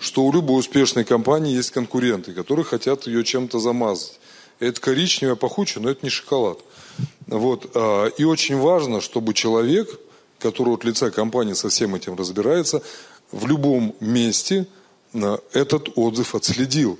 что 0.00 0.24
у 0.24 0.32
любой 0.32 0.58
успешной 0.58 1.04
компании 1.04 1.54
есть 1.54 1.70
конкуренты, 1.70 2.32
которые 2.32 2.64
хотят 2.64 3.06
ее 3.06 3.22
чем-то 3.22 3.60
замазать. 3.60 4.18
Это 4.58 4.80
коричневое 4.80 5.36
пахучее, 5.36 5.82
но 5.82 5.90
это 5.90 6.00
не 6.02 6.10
шоколад. 6.10 6.58
Вот. 7.28 7.70
а, 7.74 8.06
И 8.06 8.24
очень 8.24 8.58
важно, 8.58 9.00
чтобы 9.00 9.34
человек, 9.34 10.00
который 10.40 10.74
от 10.74 10.82
лица 10.82 11.12
компании 11.12 11.52
со 11.52 11.68
всем 11.68 11.94
этим 11.94 12.16
разбирается, 12.16 12.82
в 13.30 13.46
любом 13.46 13.94
месте 14.00 14.66
этот 15.52 15.90
отзыв 15.96 16.34
отследил. 16.34 16.98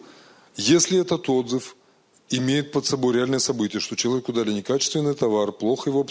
Если 0.57 1.01
этот 1.01 1.29
отзыв 1.29 1.77
имеет 2.31 2.73
под 2.73 2.87
собой 2.87 3.15
реальное 3.15 3.39
событие, 3.41 3.81
что 3.81 3.97
человеку 3.97 4.33
дали 4.33 4.53
некачественный 4.53 5.15
товар, 5.15 5.53
плохо 5.53 5.91
его 5.91 6.07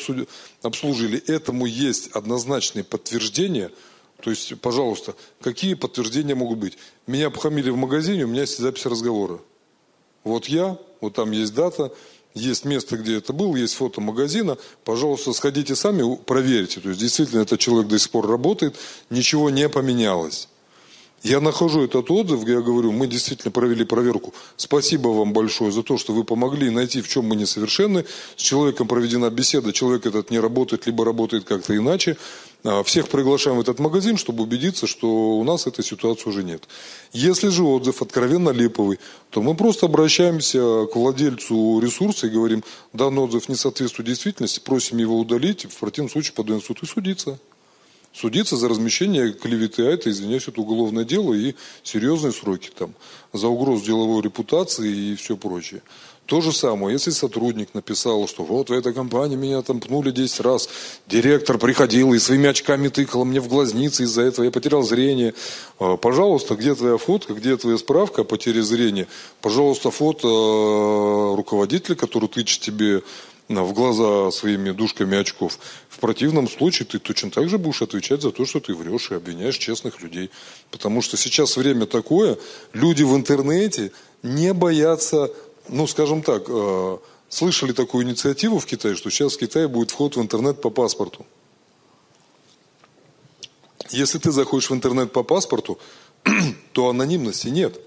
обслужили, 0.61 1.17
этому 1.27 1.65
есть 1.65 2.09
однозначные 2.11 2.83
подтверждения. 2.83 3.71
То 4.21 4.29
есть, 4.29 4.59
пожалуйста, 4.59 5.15
какие 5.39 5.75
подтверждения 5.75 6.35
могут 6.35 6.59
быть? 6.59 6.77
Меня 7.07 7.27
обхамили 7.27 7.69
в 7.69 7.77
магазине, 7.77 8.25
у 8.25 8.27
меня 8.27 8.41
есть 8.41 8.57
запись 8.57 8.85
разговора. 8.85 9.39
Вот 10.25 10.47
я, 10.47 10.77
вот 10.99 11.13
там 11.13 11.31
есть 11.31 11.53
дата, 11.53 11.93
есть 12.33 12.65
место, 12.65 12.97
где 12.97 13.17
это 13.17 13.31
был, 13.31 13.55
есть 13.55 13.75
фото 13.75 14.01
магазина. 14.01 14.57
Пожалуйста, 14.83 15.31
сходите 15.31 15.75
сами, 15.75 16.17
проверьте. 16.17 16.81
То 16.81 16.89
есть, 16.89 16.99
действительно, 16.99 17.41
этот 17.41 17.61
человек 17.61 17.87
до 17.87 17.97
сих 17.97 18.11
пор 18.11 18.27
работает, 18.27 18.75
ничего 19.09 19.49
не 19.49 19.69
поменялось. 19.69 20.49
Я 21.23 21.41
нахожу 21.41 21.83
этот 21.83 22.09
отзыв, 22.11 22.47
я 22.47 22.61
говорю, 22.61 22.91
мы 22.93 23.05
действительно 23.07 23.51
провели 23.51 23.83
проверку. 23.83 24.33
Спасибо 24.55 25.09
вам 25.09 25.33
большое 25.33 25.71
за 25.71 25.83
то, 25.83 25.97
что 25.97 26.13
вы 26.13 26.23
помогли 26.23 26.69
найти, 26.69 27.01
в 27.01 27.09
чем 27.09 27.25
мы 27.25 27.35
несовершенны. 27.35 28.05
С 28.37 28.41
человеком 28.41 28.87
проведена 28.87 29.29
беседа, 29.29 29.73
человек 29.73 30.05
этот 30.05 30.31
не 30.31 30.39
работает, 30.39 30.85
либо 30.85 31.03
работает 31.03 31.43
как-то 31.43 31.75
иначе. 31.75 32.15
А, 32.63 32.83
Всех 32.83 33.09
приглашаем 33.09 33.57
в 33.57 33.61
этот 33.61 33.79
магазин, 33.79 34.15
чтобы 34.15 34.43
убедиться, 34.43 34.87
что 34.87 35.07
у 35.07 35.43
нас 35.43 35.67
этой 35.67 35.83
ситуации 35.83 36.29
уже 36.29 36.43
нет. 36.43 36.67
Если 37.11 37.49
же 37.49 37.63
отзыв 37.63 38.01
откровенно 38.01 38.51
липовый, 38.51 38.99
то 39.29 39.41
мы 39.41 39.55
просто 39.55 39.87
обращаемся 39.87 40.85
к 40.85 40.95
владельцу 40.95 41.81
ресурса 41.81 42.27
и 42.27 42.29
говорим, 42.29 42.63
данный 42.93 43.21
отзыв 43.21 43.49
не 43.49 43.55
соответствует 43.55 44.07
действительности, 44.07 44.61
просим 44.61 44.97
его 44.97 45.19
удалить, 45.19 45.65
в 45.65 45.77
противном 45.77 46.09
случае 46.09 46.33
подаем 46.33 46.61
в 46.61 46.65
суд 46.65 46.81
и 46.81 46.85
судиться 46.85 47.39
судиться 48.13 48.57
за 48.57 48.69
размещение 48.69 49.33
клеветы, 49.33 49.83
а 49.83 49.91
это, 49.91 50.09
извиняюсь, 50.09 50.47
это 50.47 50.61
уголовное 50.61 51.05
дело 51.05 51.33
и 51.33 51.55
серьезные 51.83 52.33
сроки 52.33 52.69
там 52.75 52.93
за 53.33 53.47
угрозу 53.47 53.85
деловой 53.85 54.21
репутации 54.21 55.11
и 55.11 55.15
все 55.15 55.37
прочее. 55.37 55.81
То 56.29 56.41
же 56.41 56.51
самое, 56.51 56.93
если 56.93 57.09
сотрудник 57.09 57.73
написал, 57.73 58.27
что 58.27 58.43
вот 58.43 58.69
в 58.69 58.71
этой 58.71 58.93
компании 58.93 59.35
меня 59.35 59.63
там 59.63 59.79
пнули 59.79 60.11
10 60.11 60.41
раз, 60.41 60.69
директор 61.07 61.57
приходил 61.57 62.13
и 62.13 62.19
своими 62.19 62.47
очками 62.47 62.87
тыкал 62.89 63.25
мне 63.25 63.39
в 63.39 63.47
глазницы, 63.47 64.03
из-за 64.03 64.21
этого 64.21 64.45
я 64.45 64.51
потерял 64.51 64.83
зрение. 64.83 65.33
А, 65.79 65.97
Пожалуйста, 65.97 66.53
где 66.53 66.75
твоя 66.75 66.97
фотка, 66.97 67.33
где 67.33 67.57
твоя 67.57 67.79
справка 67.79 68.21
о 68.21 68.25
потере 68.25 68.61
зрения? 68.61 69.07
Пожалуйста, 69.41 69.89
фото 69.89 70.27
э, 70.27 71.35
руководителя, 71.35 71.95
который 71.95 72.29
тычет 72.29 72.61
тебе 72.61 73.01
в 73.49 73.73
глаза 73.73 74.31
своими 74.31 74.71
дужками 74.71 75.17
очков. 75.17 75.57
В 75.89 75.97
противном 75.99 76.47
случае 76.47 76.85
ты 76.85 76.99
точно 76.99 77.31
так 77.31 77.49
же 77.49 77.57
будешь 77.57 77.81
отвечать 77.81 78.21
за 78.21 78.31
то, 78.31 78.45
что 78.45 78.59
ты 78.59 78.75
врешь 78.75 79.09
и 79.09 79.15
обвиняешь 79.15 79.57
честных 79.57 80.01
людей. 80.01 80.29
Потому 80.69 81.01
что 81.01 81.17
сейчас 81.17 81.57
время 81.57 81.87
такое, 81.87 82.37
люди 82.73 83.01
в 83.01 83.15
интернете 83.15 83.91
не 84.21 84.53
боятся, 84.53 85.31
ну, 85.67 85.87
скажем 85.87 86.21
так, 86.21 86.43
э, 86.47 86.97
слышали 87.27 87.73
такую 87.73 88.05
инициативу 88.05 88.59
в 88.59 88.65
Китае, 88.67 88.95
что 88.95 89.09
сейчас 89.09 89.33
в 89.33 89.39
Китае 89.39 89.67
будет 89.67 89.89
вход 89.89 90.15
в 90.15 90.21
интернет 90.21 90.61
по 90.61 90.69
паспорту. 90.69 91.25
Если 93.89 94.19
ты 94.19 94.31
заходишь 94.31 94.69
в 94.69 94.75
интернет 94.75 95.11
по 95.11 95.23
паспорту, 95.23 95.79
то 96.73 96.89
анонимности 96.89 97.47
нет 97.47 97.79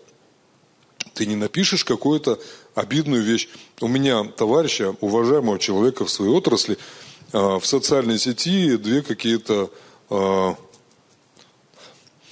ты 1.15 1.27
не 1.27 1.37
напишешь 1.37 1.85
какую-то 1.85 2.41
обидную 2.75 3.23
вещь. 3.23 3.49
У 3.81 3.89
меня 3.89 4.25
товарища, 4.25 4.97
уважаемого 5.01 5.59
человека 5.59 6.05
в 6.05 6.11
своей 6.11 6.33
отрасли, 6.33 6.79
а, 7.33 7.59
в 7.59 7.67
социальной 7.67 8.19
сети 8.19 8.77
две 8.77 9.03
какие-то... 9.03 9.71
а, 10.11 10.57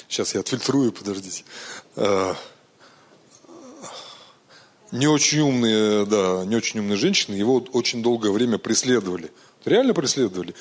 Сейчас 0.08 0.34
я 0.34 0.40
отфильтрую, 0.40 0.92
подождите. 0.92 1.44
А, 1.96 2.36
Не 4.92 5.06
очень 5.06 5.40
умные, 5.40 6.04
да, 6.04 6.44
не 6.44 6.56
очень 6.56 6.80
умные 6.80 6.96
женщины 6.96 7.36
его 7.36 7.64
очень 7.72 8.02
долгое 8.02 8.32
время 8.32 8.58
преследовали. 8.58 9.30
Реально 9.64 9.94
преследовали. 9.94 10.54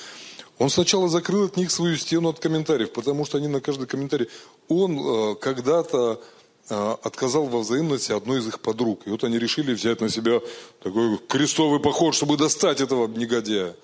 Он 0.59 0.69
сначала 0.69 1.07
закрыл 1.07 1.45
от 1.45 1.57
них 1.57 1.71
свою 1.71 1.95
стену 1.97 2.29
от 2.29 2.39
комментариев, 2.39 2.91
потому 2.91 3.25
что 3.25 3.37
они 3.37 3.47
на 3.47 3.61
каждый 3.61 3.87
комментарий... 3.87 4.27
Он 4.67 4.99
э, 4.99 5.35
когда-то 5.35 6.21
отказал 6.69 7.45
во 7.45 7.59
взаимности 7.59 8.11
одной 8.11 8.39
из 8.39 8.47
их 8.47 8.59
подруг. 8.59 9.01
И 9.05 9.09
вот 9.09 9.23
они 9.23 9.39
решили 9.39 9.73
взять 9.73 10.01
на 10.01 10.09
себя 10.09 10.39
такой 10.81 11.17
крестовый 11.27 11.79
поход, 11.79 12.13
чтобы 12.13 12.37
достать 12.37 12.79
этого 12.79 13.07
негодяя. 13.07 13.71
И 13.71 13.75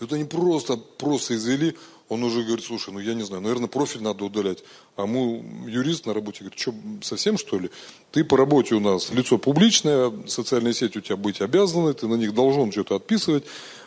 вот 0.00 0.12
они 0.12 0.24
просто, 0.24 0.76
просто 0.76 1.36
извели. 1.36 1.76
Он 2.08 2.22
уже 2.22 2.42
говорит, 2.42 2.64
слушай, 2.64 2.92
ну 2.92 2.98
я 2.98 3.14
не 3.14 3.22
знаю, 3.22 3.42
наверное, 3.42 3.68
профиль 3.68 4.02
надо 4.02 4.24
удалять. 4.24 4.62
А 4.96 5.06
мы, 5.06 5.42
юрист 5.66 6.04
на 6.06 6.12
работе, 6.12 6.40
говорит, 6.40 6.58
что, 6.58 6.74
совсем 7.02 7.38
что 7.38 7.58
ли? 7.58 7.70
Ты 8.10 8.24
по 8.24 8.36
работе 8.36 8.74
у 8.74 8.80
нас 8.80 9.10
лицо 9.10 9.38
публичное, 9.38 10.12
социальные 10.26 10.74
сети 10.74 10.98
у 10.98 11.00
тебя 11.00 11.16
быть 11.16 11.40
обязаны, 11.40 11.94
ты 11.94 12.06
на 12.06 12.16
них 12.16 12.34
должен 12.34 12.72
что-то 12.72 12.96
отписывать. 12.96 13.44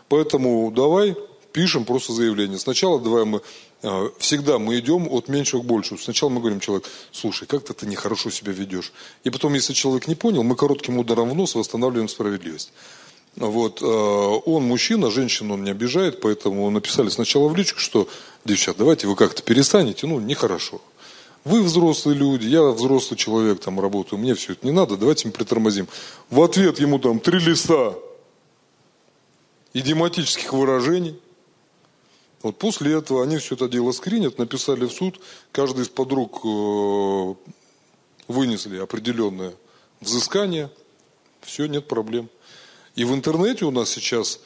Поэтому 0.10 0.72
давай, 0.72 1.16
пишем 1.58 1.86
просто 1.86 2.14
заявление. 2.14 2.60
Сначала 2.60 3.00
давай 3.00 3.26
мы, 3.26 3.42
э, 3.82 4.10
всегда 4.20 4.60
мы 4.60 4.78
идем 4.78 5.08
от 5.10 5.28
меньшего 5.28 5.64
к 5.64 5.66
большему. 5.66 6.00
Сначала 6.00 6.30
мы 6.30 6.40
говорим 6.40 6.60
человек, 6.60 6.86
слушай, 7.12 7.48
как-то 7.48 7.74
ты 7.74 7.88
нехорошо 7.88 8.30
себя 8.30 8.52
ведешь. 8.52 8.94
И 9.24 9.32
потом, 9.32 9.56
если 9.56 9.74
человек 9.74 10.08
не 10.08 10.14
понял, 10.14 10.44
мы 10.44 10.56
коротким 10.56 11.00
ударом 11.00 11.32
в 11.32 11.36
нос 11.36 11.56
восстанавливаем 11.56 12.10
справедливость. 12.10 12.72
Вот, 13.38 13.82
э, 13.82 13.86
он 13.86 14.66
мужчина, 14.66 15.10
женщину 15.10 15.56
он 15.56 15.64
не 15.64 15.72
обижает, 15.72 16.22
поэтому 16.22 16.70
написали 16.70 17.10
сначала 17.10 17.48
в 17.48 17.56
личку, 17.56 17.80
что, 17.80 18.08
девчат, 18.46 18.78
давайте 18.78 19.08
вы 19.08 19.16
как-то 19.16 19.42
перестанете, 19.42 20.06
ну, 20.06 20.20
нехорошо. 20.20 20.80
Вы 21.44 21.64
взрослые 21.64 22.20
люди, 22.20 22.46
я 22.46 22.62
взрослый 22.66 23.18
человек, 23.18 23.62
там 23.62 23.80
работаю, 23.80 24.20
мне 24.20 24.36
все 24.36 24.52
это 24.52 24.64
не 24.64 24.72
надо, 24.72 24.96
давайте 24.96 25.28
мы 25.28 25.32
притормозим. 25.32 25.88
В 26.30 26.40
ответ 26.44 26.80
ему 26.80 27.00
там 27.00 27.20
три 27.20 27.40
листа 27.40 27.96
идиоматических 29.74 30.54
выражений. 30.54 31.20
Вот 32.44 32.58
после 32.60 32.94
этого 32.94 33.24
они 33.24 33.38
все 33.38 33.56
это 33.56 33.68
дело 33.68 33.92
скринят, 33.92 34.38
написали 34.38 34.86
в 34.86 34.92
суд, 34.92 35.20
каждый 35.52 35.84
из 35.84 35.90
подруг 35.90 36.42
э, 36.46 37.34
вынесли 38.28 38.78
определенное 38.78 39.54
взыскание, 40.02 40.70
все, 41.42 41.66
нет 41.66 41.88
проблем. 41.88 42.30
И 42.96 43.04
в 43.06 43.14
интернете 43.14 43.66
у 43.66 43.72
нас 43.72 43.90
сейчас 43.90 44.40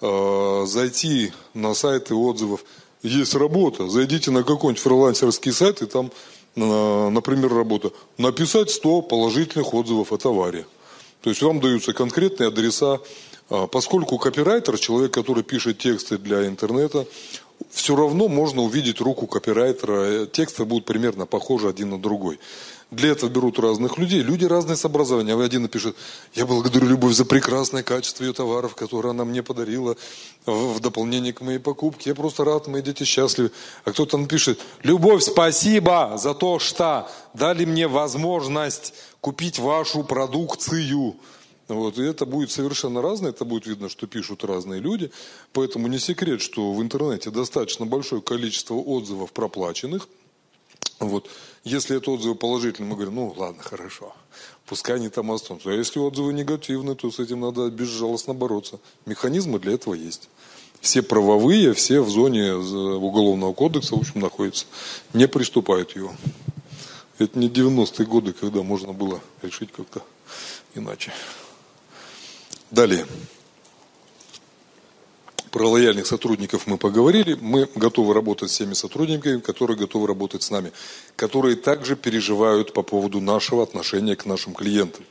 э, 0.00 0.64
зайти 0.66 1.32
на 1.54 1.74
сайты 1.74 2.14
отзывов, 2.14 2.64
есть 3.02 3.34
работа, 3.34 3.88
зайдите 3.88 4.30
на 4.30 4.42
какой-нибудь 4.42 4.82
фрилансерский 4.82 5.52
сайт, 5.52 5.82
и 5.82 5.86
там, 5.86 6.10
э, 6.56 7.08
например, 7.08 7.54
работа, 7.54 7.92
написать 8.18 8.70
100 8.70 9.02
положительных 9.02 9.72
отзывов 9.72 10.12
о 10.12 10.18
товаре. 10.18 10.66
То 11.22 11.30
есть 11.30 11.42
вам 11.42 11.60
даются 11.60 11.92
конкретные 11.92 12.48
адреса, 12.48 13.00
поскольку 13.48 14.18
копирайтер, 14.18 14.78
человек, 14.78 15.12
который 15.12 15.42
пишет 15.42 15.78
тексты 15.78 16.18
для 16.18 16.46
интернета, 16.46 17.06
все 17.70 17.96
равно 17.96 18.28
можно 18.28 18.62
увидеть 18.62 19.00
руку 19.00 19.26
копирайтера, 19.26 20.22
Э, 20.22 20.26
тексты 20.26 20.64
будут 20.64 20.84
примерно 20.84 21.26
похожи 21.26 21.68
один 21.68 21.90
на 21.90 21.98
другой. 21.98 22.38
Для 22.90 23.10
этого 23.10 23.28
берут 23.28 23.58
разных 23.58 23.98
людей, 23.98 24.22
люди 24.22 24.46
разные 24.46 24.76
с 24.76 24.84
образованием. 24.86 25.38
Один 25.40 25.62
напишет, 25.62 25.94
я 26.34 26.46
благодарю 26.46 26.86
Любовь 26.86 27.12
за 27.12 27.26
прекрасное 27.26 27.82
качество 27.82 28.24
ее 28.24 28.32
товаров, 28.32 28.74
которые 28.74 29.10
она 29.10 29.26
мне 29.26 29.42
подарила 29.42 29.94
в 30.46 30.80
дополнение 30.80 31.34
к 31.34 31.42
моей 31.42 31.58
покупке. 31.58 32.10
Я 32.10 32.14
просто 32.14 32.44
рад, 32.44 32.66
мои 32.66 32.80
дети 32.80 33.02
счастливы. 33.02 33.50
А 33.84 33.90
кто-то 33.90 34.16
напишет, 34.16 34.58
Любовь, 34.82 35.22
спасибо 35.22 36.16
за 36.16 36.32
то, 36.32 36.58
что 36.58 37.10
дали 37.34 37.66
мне 37.66 37.88
возможность 37.88 38.94
купить 39.20 39.58
вашу 39.58 40.02
продукцию. 40.02 41.16
Вот, 41.68 41.98
и 41.98 42.02
это 42.02 42.24
будет 42.24 42.50
совершенно 42.50 43.02
разное, 43.02 43.30
это 43.30 43.44
будет 43.44 43.66
видно, 43.66 43.90
что 43.90 44.06
пишут 44.06 44.42
разные 44.42 44.80
люди. 44.80 45.10
Поэтому 45.52 45.86
не 45.86 45.98
секрет, 45.98 46.40
что 46.40 46.72
в 46.72 46.82
интернете 46.82 47.30
достаточно 47.30 47.84
большое 47.84 48.22
количество 48.22 48.74
отзывов 48.74 49.32
проплаченных. 49.32 50.08
Вот. 50.98 51.28
Если 51.64 51.96
это 51.96 52.10
отзывы 52.10 52.34
положительные, 52.34 52.88
мы 52.88 52.96
говорим, 52.96 53.16
ну 53.16 53.34
ладно, 53.36 53.62
хорошо, 53.62 54.14
пускай 54.64 54.96
они 54.96 55.10
там 55.10 55.30
останутся. 55.30 55.70
А 55.70 55.74
если 55.74 55.98
отзывы 55.98 56.32
негативные, 56.32 56.96
то 56.96 57.10
с 57.10 57.18
этим 57.18 57.40
надо 57.40 57.68
безжалостно 57.70 58.32
бороться. 58.32 58.80
Механизмы 59.04 59.58
для 59.58 59.74
этого 59.74 59.94
есть. 59.94 60.28
Все 60.80 61.02
правовые, 61.02 61.74
все 61.74 62.00
в 62.00 62.08
зоне 62.08 62.54
Уголовного 62.54 63.52
кодекса, 63.52 63.94
в 63.94 63.98
общем, 63.98 64.20
находятся. 64.20 64.64
Не 65.12 65.28
приступают 65.28 65.94
его. 65.94 66.14
Это 67.18 67.38
не 67.38 67.48
90-е 67.48 68.06
годы, 68.06 68.32
когда 68.32 68.62
можно 68.62 68.92
было 68.92 69.20
решить 69.42 69.70
как-то 69.72 70.02
иначе. 70.74 71.12
Далее. 72.70 73.06
Про 75.50 75.70
лояльных 75.70 76.06
сотрудников 76.06 76.66
мы 76.66 76.76
поговорили. 76.76 77.34
Мы 77.40 77.66
готовы 77.74 78.12
работать 78.12 78.50
с 78.50 78.58
теми 78.58 78.74
сотрудниками, 78.74 79.40
которые 79.40 79.78
готовы 79.78 80.06
работать 80.06 80.42
с 80.42 80.50
нами, 80.50 80.72
которые 81.16 81.56
также 81.56 81.96
переживают 81.96 82.74
по 82.74 82.82
поводу 82.82 83.20
нашего 83.20 83.62
отношения 83.62 84.16
к 84.16 84.26
нашим 84.26 84.52
клиентам. 84.52 85.06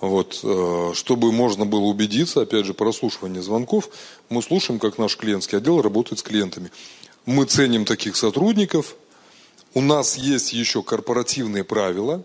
Вот, 0.00 0.38
э, 0.44 0.92
чтобы 0.94 1.32
можно 1.32 1.66
было 1.66 1.82
убедиться, 1.82 2.42
опять 2.42 2.64
же, 2.64 2.74
прослушивание 2.74 3.42
звонков, 3.42 3.88
мы 4.28 4.42
слушаем, 4.42 4.78
как 4.78 4.98
наш 4.98 5.16
клиентский 5.16 5.58
отдел 5.58 5.82
работает 5.82 6.20
с 6.20 6.22
клиентами. 6.22 6.70
Мы 7.26 7.44
ценим 7.46 7.84
таких 7.84 8.14
сотрудников. 8.16 8.94
У 9.74 9.80
нас 9.80 10.16
есть 10.16 10.52
еще 10.52 10.82
корпоративные 10.82 11.64
правила, 11.64 12.22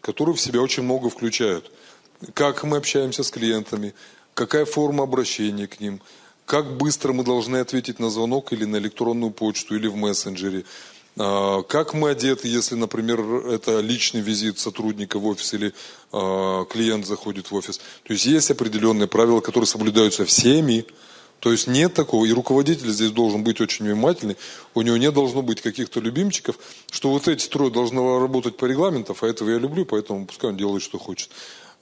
которые 0.00 0.36
в 0.36 0.40
себя 0.40 0.60
очень 0.60 0.84
много 0.84 1.10
включают– 1.10 1.72
как 2.34 2.64
мы 2.64 2.78
общаемся 2.78 3.22
с 3.22 3.30
клиентами, 3.30 3.94
какая 4.34 4.64
форма 4.64 5.04
обращения 5.04 5.66
к 5.66 5.80
ним, 5.80 6.00
как 6.46 6.76
быстро 6.76 7.12
мы 7.12 7.24
должны 7.24 7.58
ответить 7.58 7.98
на 7.98 8.10
звонок 8.10 8.52
или 8.52 8.64
на 8.64 8.76
электронную 8.76 9.30
почту 9.30 9.76
или 9.76 9.86
в 9.86 9.96
мессенджере, 9.96 10.64
а, 11.18 11.62
как 11.62 11.94
мы 11.94 12.10
одеты, 12.10 12.48
если, 12.48 12.74
например, 12.74 13.20
это 13.48 13.80
личный 13.80 14.20
визит 14.20 14.58
сотрудника 14.58 15.18
в 15.18 15.26
офис 15.26 15.52
или 15.54 15.74
а, 16.12 16.64
клиент 16.66 17.06
заходит 17.06 17.50
в 17.50 17.54
офис. 17.54 17.78
То 18.04 18.12
есть 18.12 18.24
есть 18.24 18.50
определенные 18.50 19.08
правила, 19.08 19.40
которые 19.40 19.66
соблюдаются 19.66 20.24
всеми. 20.24 20.86
То 21.40 21.52
есть 21.52 21.68
нет 21.68 21.94
такого, 21.94 22.24
и 22.24 22.32
руководитель 22.32 22.90
здесь 22.90 23.12
должен 23.12 23.44
быть 23.44 23.60
очень 23.60 23.84
внимательный, 23.84 24.36
у 24.74 24.82
него 24.82 24.96
не 24.96 25.12
должно 25.12 25.40
быть 25.40 25.60
каких-то 25.60 26.00
любимчиков, 26.00 26.58
что 26.90 27.10
вот 27.10 27.28
эти 27.28 27.46
трое 27.46 27.70
должны 27.70 28.00
работать 28.18 28.56
по 28.56 28.64
регламентам, 28.64 29.14
а 29.20 29.26
этого 29.26 29.50
я 29.50 29.58
люблю, 29.58 29.84
поэтому 29.84 30.26
пускай 30.26 30.50
он 30.50 30.56
делает, 30.56 30.82
что 30.82 30.98
хочет. 30.98 31.30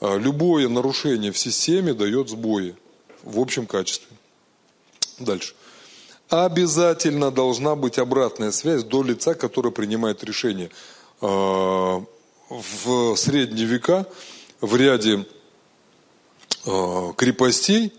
А, 0.01 0.17
любое 0.17 0.69
нарушение 0.69 1.33
в 1.33 1.39
системе 1.39 1.95
дает 1.95 2.29
сбои 2.29 2.77
в 3.23 3.41
общем 3.41 3.67
качестве. 3.67 4.17
Дальше. 5.19 5.55
Обязательно 6.29 7.31
должна 7.31 7.77
быть 7.77 7.99
обратная 7.99 8.51
связь 8.51 8.83
до 8.83 9.03
лица, 9.03 9.35
которое 9.35 9.71
принимает 9.71 10.23
решение. 10.25 10.71
А, 11.21 12.05
в 12.49 13.17
средние 13.17 13.67
века 13.67 14.07
в 14.61 14.77
ряде 14.77 15.27
а, 16.67 17.13
крепостей 17.15 17.93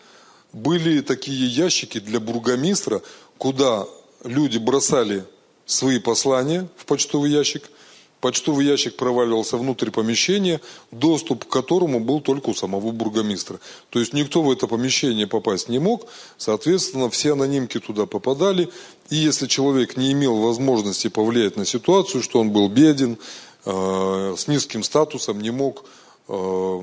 были 0.53 1.01
такие 1.01 1.47
ящики 1.47 1.99
для 1.99 2.19
бургомистра, 2.19 3.01
куда 3.37 3.85
люди 4.23 4.57
бросали 4.57 5.25
свои 5.65 5.99
послания 5.99 6.67
в 6.77 6.85
почтовый 6.85 7.31
ящик– 7.31 7.69
Почтовый 8.19 8.65
ящик 8.65 8.95
проваливался 8.95 9.57
внутрь 9.57 9.91
помещения, 9.91 10.59
доступ 10.91 11.45
к 11.45 11.49
которому 11.49 11.99
был 11.99 12.19
только 12.19 12.49
у 12.49 12.55
самого 12.55 12.91
бургомистра. 12.91 13.59
То 13.91 13.99
есть 13.99 14.13
никто 14.13 14.41
в 14.41 14.51
это 14.51 14.65
помещение 14.65 15.27
попасть 15.27 15.69
не 15.69 15.77
мог, 15.77 16.07
соответственно, 16.37 17.11
все 17.11 17.33
анонимки 17.33 17.79
туда 17.79 18.07
попадали. 18.07 18.69
И 19.11 19.15
если 19.15 19.45
человек 19.45 19.97
не 19.97 20.11
имел 20.13 20.37
возможности 20.37 21.09
повлиять 21.09 21.57
на 21.57 21.65
ситуацию, 21.65 22.23
что 22.23 22.39
он 22.39 22.49
был 22.49 22.69
беден, 22.69 23.19
э, 23.65 24.35
с 24.35 24.47
низким 24.47 24.81
статусом, 24.81 25.39
не 25.39 25.51
мог 25.51 25.85
э, 26.27 26.81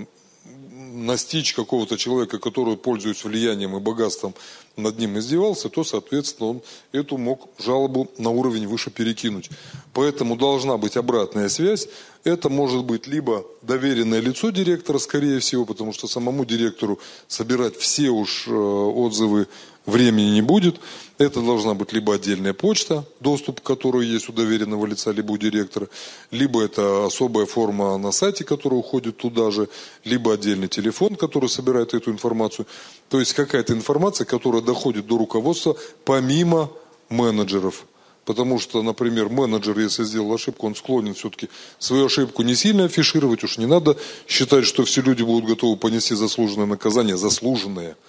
настичь 0.94 1.52
какого-то 1.52 1.98
человека, 1.98 2.38
который, 2.38 2.76
пользуясь 2.76 3.24
влиянием 3.24 3.76
и 3.76 3.80
богатством, 3.80 4.34
над 4.76 4.98
ним 4.98 5.18
издевался, 5.18 5.68
то, 5.68 5.84
соответственно, 5.84 6.50
он 6.50 6.62
эту 6.92 7.16
мог 7.16 7.48
жалобу 7.58 8.10
на 8.18 8.30
уровень 8.30 8.66
выше 8.66 8.90
перекинуть. 8.90 9.50
Поэтому 9.92 10.36
должна 10.36 10.76
быть 10.76 10.96
обратная 10.96 11.48
связь. 11.48 11.88
Это 12.24 12.48
может 12.48 12.84
быть 12.84 13.06
либо 13.06 13.44
доверенное 13.62 14.20
лицо 14.20 14.50
директора, 14.50 14.98
скорее 14.98 15.38
всего, 15.38 15.64
потому 15.64 15.92
что 15.92 16.08
самому 16.08 16.44
директору 16.44 16.98
собирать 17.28 17.76
все 17.76 18.10
уж 18.10 18.46
э, 18.48 18.52
отзывы 18.52 19.46
времени 19.86 20.30
не 20.30 20.42
будет. 20.42 20.80
Это 21.18 21.40
должна 21.40 21.74
быть 21.74 21.92
либо 21.92 22.14
отдельная 22.14 22.54
почта, 22.54 23.04
доступ 23.20 23.60
к 23.60 23.62
которой 23.62 24.06
есть 24.06 24.28
у 24.28 24.32
доверенного 24.32 24.84
лица, 24.86 25.12
либо 25.12 25.32
у 25.32 25.36
директора, 25.36 25.88
либо 26.32 26.62
это 26.62 27.06
особая 27.06 27.46
форма 27.46 27.96
на 27.98 28.10
сайте, 28.10 28.44
которая 28.44 28.80
уходит 28.80 29.18
туда 29.18 29.50
же, 29.50 29.68
либо 30.04 30.34
отдельный 30.34 30.68
телефон, 30.68 31.14
который 31.14 31.48
собирает 31.48 31.94
эту 31.94 32.10
информацию. 32.10 32.66
То 33.08 33.20
есть 33.20 33.34
какая-то 33.34 33.74
информация, 33.74 34.24
которая 34.24 34.62
доходит 34.64 35.06
до 35.06 35.18
руководства 35.18 35.76
помимо 36.04 36.70
менеджеров. 37.08 37.86
Потому 38.24 38.58
что, 38.58 38.82
например, 38.82 39.28
менеджер, 39.28 39.78
если 39.78 40.02
сделал 40.04 40.32
ошибку, 40.32 40.66
он 40.66 40.74
склонен 40.74 41.14
все-таки 41.14 41.50
свою 41.78 42.06
ошибку 42.06 42.42
не 42.42 42.54
сильно 42.54 42.84
афишировать. 42.84 43.44
Уж 43.44 43.58
не 43.58 43.66
надо 43.66 43.96
считать, 44.26 44.64
что 44.64 44.84
все 44.84 45.02
люди 45.02 45.22
будут 45.22 45.48
готовы 45.48 45.76
понести 45.76 46.14
заслуженное 46.14 46.66
наказание, 46.66 47.16
заслуженное– 47.16 47.96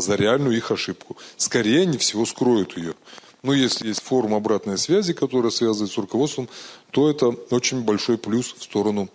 за 0.00 0.14
реальную 0.14 0.56
их 0.56 0.70
ошибку. 0.70 1.16
Скорее 1.36 1.82
они 1.82 1.98
всего 1.98 2.24
скроют 2.26 2.76
ее. 2.76 2.94
Но 3.42 3.52
если 3.52 3.88
есть 3.88 4.02
форма 4.02 4.38
обратной 4.38 4.78
связи, 4.78 5.12
которая 5.12 5.50
связывает 5.50 5.92
с 5.92 5.96
руководством, 5.96 6.48
то 6.90 7.08
это 7.08 7.28
очень 7.50 7.82
большой 7.82 8.18
плюс 8.18 8.54
в 8.56 8.62
сторону 8.62 9.08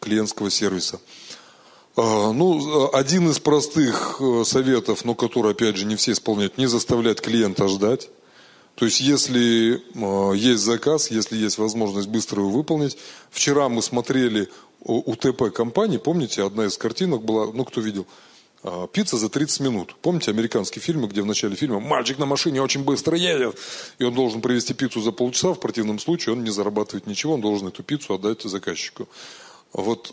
клиентского 0.00 0.50
сервиса. 0.50 1.00
А, 2.02 2.32
ну, 2.32 2.88
один 2.94 3.28
из 3.28 3.38
простых 3.40 4.16
э, 4.20 4.44
советов, 4.44 5.04
но 5.04 5.14
который, 5.14 5.52
опять 5.52 5.76
же, 5.76 5.84
не 5.84 5.96
все 5.96 6.12
исполняют, 6.12 6.56
не 6.56 6.64
заставлять 6.64 7.20
клиента 7.20 7.68
ждать. 7.68 8.08
То 8.74 8.86
есть, 8.86 9.00
если 9.00 9.82
э, 9.94 10.36
есть 10.36 10.62
заказ, 10.62 11.10
если 11.10 11.36
есть 11.36 11.58
возможность 11.58 12.08
быстро 12.08 12.40
его 12.40 12.50
выполнить. 12.50 12.96
Вчера 13.30 13.68
мы 13.68 13.82
смотрели 13.82 14.48
УТП 14.80 15.52
компании, 15.54 15.98
помните, 15.98 16.42
одна 16.42 16.64
из 16.64 16.78
картинок 16.78 17.22
была, 17.22 17.52
ну, 17.52 17.64
кто 17.66 17.82
видел– 17.82 18.06
а, 18.62 18.86
пицца 18.86 19.16
за 19.16 19.28
30 19.30 19.60
минут. 19.60 19.96
Помните 20.02 20.30
американские 20.30 20.82
фильмы, 20.82 21.08
где 21.08 21.22
в 21.22 21.26
начале 21.26 21.56
фильма 21.56 21.80
мальчик 21.80 22.18
на 22.18 22.26
машине 22.26 22.60
очень 22.60 22.84
быстро 22.84 23.16
едет, 23.16 23.58
и 23.98 24.04
он 24.04 24.14
должен 24.14 24.42
привезти 24.42 24.74
пиццу 24.74 25.00
за 25.00 25.12
полчаса, 25.12 25.54
в 25.54 25.60
противном 25.60 25.98
случае 25.98 26.34
он 26.34 26.44
не 26.44 26.50
зарабатывает 26.50 27.06
ничего, 27.06 27.34
он 27.34 27.40
должен 27.40 27.68
эту 27.68 27.82
пиццу 27.82 28.14
отдать 28.14 28.42
заказчику. 28.42 29.08
Вот 29.72 30.12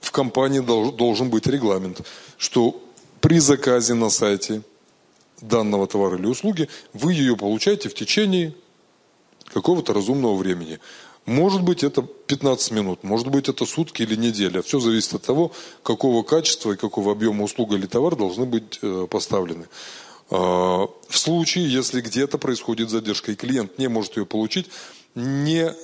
в 0.00 0.10
компании 0.12 0.60
дол, 0.60 0.92
должен 0.92 1.30
быть 1.30 1.46
регламент, 1.46 2.06
что 2.38 2.82
при 3.20 3.38
заказе 3.38 3.94
на 3.94 4.10
сайте 4.10 4.62
данного 5.40 5.86
товара 5.86 6.16
или 6.16 6.26
услуги 6.26 6.68
вы 6.92 7.12
ее 7.14 7.36
получаете 7.36 7.88
в 7.88 7.94
течение 7.94 8.54
какого-то 9.52 9.92
разумного 9.92 10.36
времени. 10.36 10.78
Может 11.26 11.62
быть, 11.62 11.84
это 11.84 12.02
15 12.02 12.70
минут, 12.72 13.04
может 13.04 13.28
быть, 13.28 13.48
это 13.48 13.66
сутки 13.66 14.02
или 14.02 14.16
неделя. 14.16 14.62
Все 14.62 14.80
зависит 14.80 15.14
от 15.14 15.22
того, 15.22 15.52
какого 15.82 16.22
качества 16.22 16.72
и 16.72 16.76
какого 16.76 17.12
объема 17.12 17.44
услуга 17.44 17.76
или 17.76 17.86
товар 17.86 18.16
должны 18.16 18.46
быть 18.46 18.78
э, 18.82 19.06
поставлены. 19.08 19.68
А, 20.30 20.88
в 21.08 21.18
случае, 21.18 21.70
если 21.70 22.00
где-то 22.00 22.38
происходит 22.38 22.88
задержка, 22.88 23.32
и 23.32 23.36
клиент 23.36 23.78
не 23.78 23.88
может 23.88 24.16
ее 24.16 24.26
получить, 24.26 24.66
не 25.14 25.74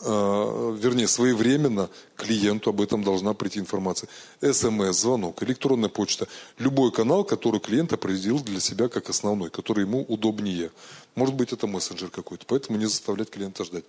вернее, 0.00 1.08
своевременно 1.08 1.88
клиенту 2.16 2.70
об 2.70 2.80
этом 2.80 3.02
должна 3.02 3.34
прийти 3.34 3.60
информация. 3.60 4.08
СМС, 4.40 5.00
звонок, 5.00 5.42
электронная 5.42 5.88
почта. 5.88 6.28
Любой 6.58 6.92
канал, 6.92 7.24
который 7.24 7.60
клиент 7.60 7.92
определил 7.92 8.40
для 8.40 8.60
себя 8.60 8.88
как 8.88 9.08
основной, 9.08 9.50
который 9.50 9.84
ему 9.84 10.02
удобнее. 10.02 10.70
Может 11.14 11.34
быть, 11.34 11.52
это 11.52 11.66
мессенджер 11.66 12.10
какой-то, 12.10 12.44
поэтому 12.46 12.78
не 12.78 12.86
заставлять 12.86 13.30
клиента 13.30 13.64
ждать 13.64 13.84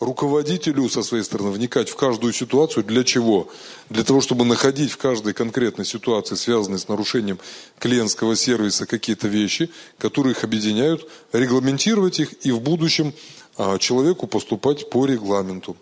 руководителю 0.00 0.88
со 0.88 1.02
своей 1.02 1.22
стороны 1.22 1.50
вникать 1.50 1.90
в 1.90 1.94
каждую 1.94 2.32
ситуацию. 2.32 2.82
Для 2.84 3.04
чего? 3.04 3.48
Для 3.90 4.02
того, 4.02 4.22
чтобы 4.22 4.44
находить 4.44 4.90
в 4.90 4.96
каждой 4.96 5.34
конкретной 5.34 5.84
ситуации, 5.84 6.34
связанной 6.34 6.78
с 6.78 6.88
нарушением 6.88 7.38
клиентского 7.78 8.34
сервиса, 8.34 8.86
какие-то 8.86 9.28
вещи, 9.28 9.70
которые 9.98 10.32
их 10.32 10.42
объединяют, 10.42 11.06
регламентировать 11.32 12.18
их 12.18 12.46
и 12.46 12.50
в 12.50 12.60
будущем 12.60 13.12
человеку 13.78 14.26
поступать 14.26 14.90
по 14.90 15.06
регламенту. 15.06 15.76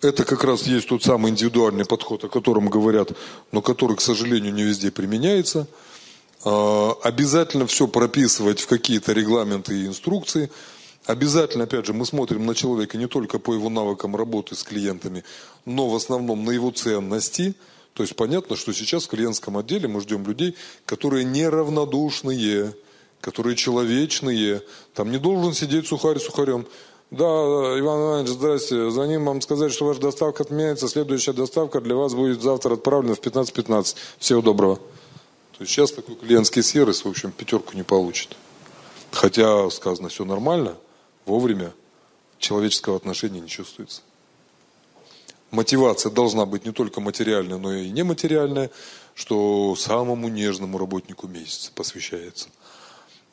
Это 0.00 0.24
как 0.24 0.44
раз 0.44 0.66
есть 0.66 0.88
тот 0.88 1.02
самый 1.02 1.30
индивидуальный 1.30 1.84
подход, 1.84 2.24
о 2.24 2.28
котором 2.28 2.68
говорят, 2.68 3.12
но 3.52 3.62
который, 3.62 3.96
к 3.96 4.00
сожалению, 4.00 4.52
не 4.52 4.62
везде 4.62 4.90
применяется. 4.90 5.66
А, 6.44 6.92
обязательно 7.02 7.66
все 7.66 7.88
прописывать 7.88 8.60
в 8.60 8.66
какие-то 8.66 9.12
регламенты 9.12 9.74
и 9.74 9.86
инструкции– 9.86 10.50
Обязательно, 11.06 11.64
опять 11.64 11.84
же, 11.84 11.92
мы 11.92 12.06
смотрим 12.06 12.46
на 12.46 12.54
человека 12.54 12.96
не 12.96 13.06
только 13.06 13.38
по 13.38 13.52
его 13.52 13.68
навыкам 13.68 14.16
работы 14.16 14.54
с 14.54 14.62
клиентами, 14.62 15.22
но 15.66 15.88
в 15.88 15.94
основном 15.94 16.44
на 16.44 16.50
его 16.50 16.70
ценности. 16.70 17.54
То 17.92 18.02
есть 18.02 18.16
понятно, 18.16 18.56
что 18.56 18.72
сейчас 18.72 19.04
в 19.04 19.08
клиентском 19.08 19.58
отделе 19.58 19.86
мы 19.86 20.00
ждем 20.00 20.26
людей, 20.26 20.56
которые 20.86 21.24
неравнодушные, 21.24 22.74
которые 23.24 23.56
человечные. 23.56 24.62
Там 24.92 25.10
не 25.10 25.16
должен 25.16 25.54
сидеть 25.54 25.88
сухарь 25.88 26.18
сухарем. 26.18 26.66
Да, 27.10 27.24
Иван 27.24 28.02
Иванович, 28.02 28.28
здрасте. 28.28 28.90
За 28.90 29.06
ним 29.06 29.24
вам 29.24 29.40
сказать, 29.40 29.72
что 29.72 29.86
ваша 29.86 30.00
доставка 30.00 30.42
отменяется. 30.42 30.88
Следующая 30.88 31.32
доставка 31.32 31.80
для 31.80 31.94
вас 31.94 32.12
будет 32.12 32.42
завтра 32.42 32.74
отправлена 32.74 33.14
в 33.14 33.20
15.15. 33.20 33.66
.15. 33.66 33.96
Всего 34.18 34.42
доброго. 34.42 34.76
То 34.76 35.60
есть 35.60 35.72
сейчас 35.72 35.92
такой 35.92 36.16
клиентский 36.16 36.62
сервис, 36.62 37.04
в 37.04 37.08
общем, 37.08 37.32
пятерку 37.32 37.74
не 37.74 37.82
получит. 37.82 38.36
Хотя 39.10 39.70
сказано 39.70 40.10
все 40.10 40.26
нормально, 40.26 40.76
вовремя 41.24 41.72
человеческого 42.38 42.96
отношения 42.96 43.40
не 43.40 43.48
чувствуется. 43.48 44.02
Мотивация 45.50 46.10
должна 46.10 46.44
быть 46.44 46.66
не 46.66 46.72
только 46.72 47.00
материальная, 47.00 47.56
но 47.56 47.72
и 47.72 47.88
нематериальная, 47.88 48.70
что 49.14 49.74
самому 49.76 50.28
нежному 50.28 50.76
работнику 50.76 51.26
месяца 51.26 51.70
посвящается. 51.74 52.48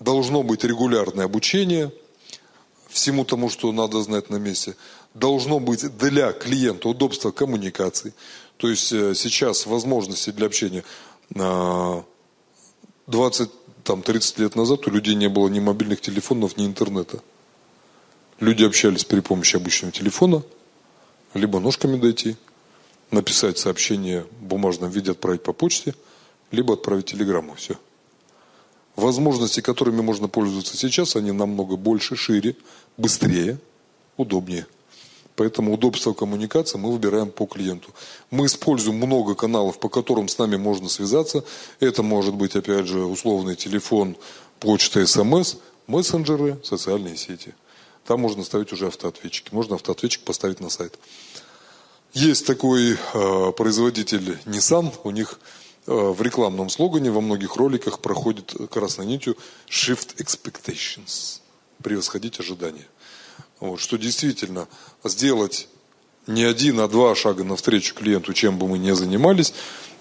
Должно 0.01 0.41
быть 0.41 0.63
регулярное 0.63 1.25
обучение 1.25 1.93
всему 2.89 3.23
тому, 3.23 3.51
что 3.51 3.71
надо 3.71 4.01
знать 4.01 4.31
на 4.31 4.37
месте. 4.37 4.75
Должно 5.13 5.59
быть 5.59 5.95
для 5.95 6.33
клиента 6.33 6.89
удобство 6.89 7.29
коммуникации. 7.29 8.15
То 8.57 8.67
есть 8.67 8.91
э, 8.91 9.13
сейчас 9.13 9.67
возможности 9.67 10.31
для 10.31 10.47
общения 10.47 10.83
20-30 11.35 12.03
лет 14.41 14.55
назад 14.55 14.87
у 14.87 14.89
людей 14.89 15.13
не 15.13 15.29
было 15.29 15.47
ни 15.49 15.59
мобильных 15.59 16.01
телефонов, 16.01 16.57
ни 16.57 16.65
интернета. 16.65 17.21
Люди 18.39 18.63
общались 18.63 19.05
при 19.05 19.19
помощи 19.19 19.55
обычного 19.55 19.91
телефона, 19.91 20.41
либо 21.35 21.59
ножками 21.59 21.97
дойти, 21.97 22.37
написать 23.11 23.59
сообщение 23.59 24.25
в 24.39 24.45
бумажном 24.45 24.89
виде, 24.89 25.11
отправить 25.11 25.43
по 25.43 25.53
почте, 25.53 25.93
либо 26.49 26.73
отправить 26.73 27.05
телеграмму. 27.05 27.53
Все. 27.53 27.77
Возможности, 29.01 29.61
которыми 29.61 30.01
можно 30.01 30.27
пользоваться 30.27 30.77
сейчас, 30.77 31.15
они 31.15 31.31
намного 31.31 31.75
больше, 31.75 32.15
шире, 32.15 32.55
быстрее, 32.97 33.57
удобнее. 34.15 34.67
Поэтому 35.35 35.73
удобство 35.73 36.13
коммуникации 36.13 36.77
мы 36.77 36.91
выбираем 36.91 37.31
по 37.31 37.47
клиенту. 37.47 37.89
Мы 38.29 38.45
используем 38.45 38.97
много 38.97 39.33
каналов, 39.33 39.79
по 39.79 39.89
которым 39.89 40.27
с 40.27 40.37
нами 40.37 40.55
можно 40.55 40.87
связаться. 40.87 41.43
Это 41.79 42.03
может 42.03 42.35
быть, 42.35 42.55
опять 42.55 42.85
же, 42.85 43.03
условный 43.05 43.55
телефон, 43.55 44.17
почта, 44.59 45.03
смс, 45.07 45.55
мессенджеры, 45.87 46.59
социальные 46.63 47.17
сети. 47.17 47.55
Там 48.05 48.19
можно 48.19 48.43
ставить 48.43 48.71
уже 48.71 48.85
автоответчики. 48.85 49.49
Можно 49.51 49.75
автоответчик 49.75 50.21
поставить 50.23 50.59
на 50.59 50.69
сайт. 50.69 50.99
Есть 52.13 52.45
такой 52.45 52.91
э, 53.13 53.51
производитель 53.57 54.37
Nissan, 54.45 54.93
у 55.03 55.09
них 55.09 55.39
в 55.85 56.21
рекламном 56.21 56.69
слогане 56.69 57.11
во 57.11 57.21
многих 57.21 57.55
роликах 57.55 57.99
проходит 57.99 58.53
красной 58.69 59.05
нитью 59.05 59.35
Shift 59.67 60.17
Expectations. 60.17 61.41
Превосходить 61.81 62.39
ожидания. 62.39 62.87
Вот, 63.59 63.79
что 63.79 63.97
действительно 63.97 64.67
сделать 65.03 65.67
не 66.27 66.43
один, 66.43 66.79
а 66.79 66.87
два 66.87 67.15
шага 67.15 67.43
навстречу 67.43 67.95
клиенту, 67.95 68.33
чем 68.33 68.59
бы 68.59 68.67
мы 68.67 68.77
ни 68.77 68.91
занимались, 68.91 69.53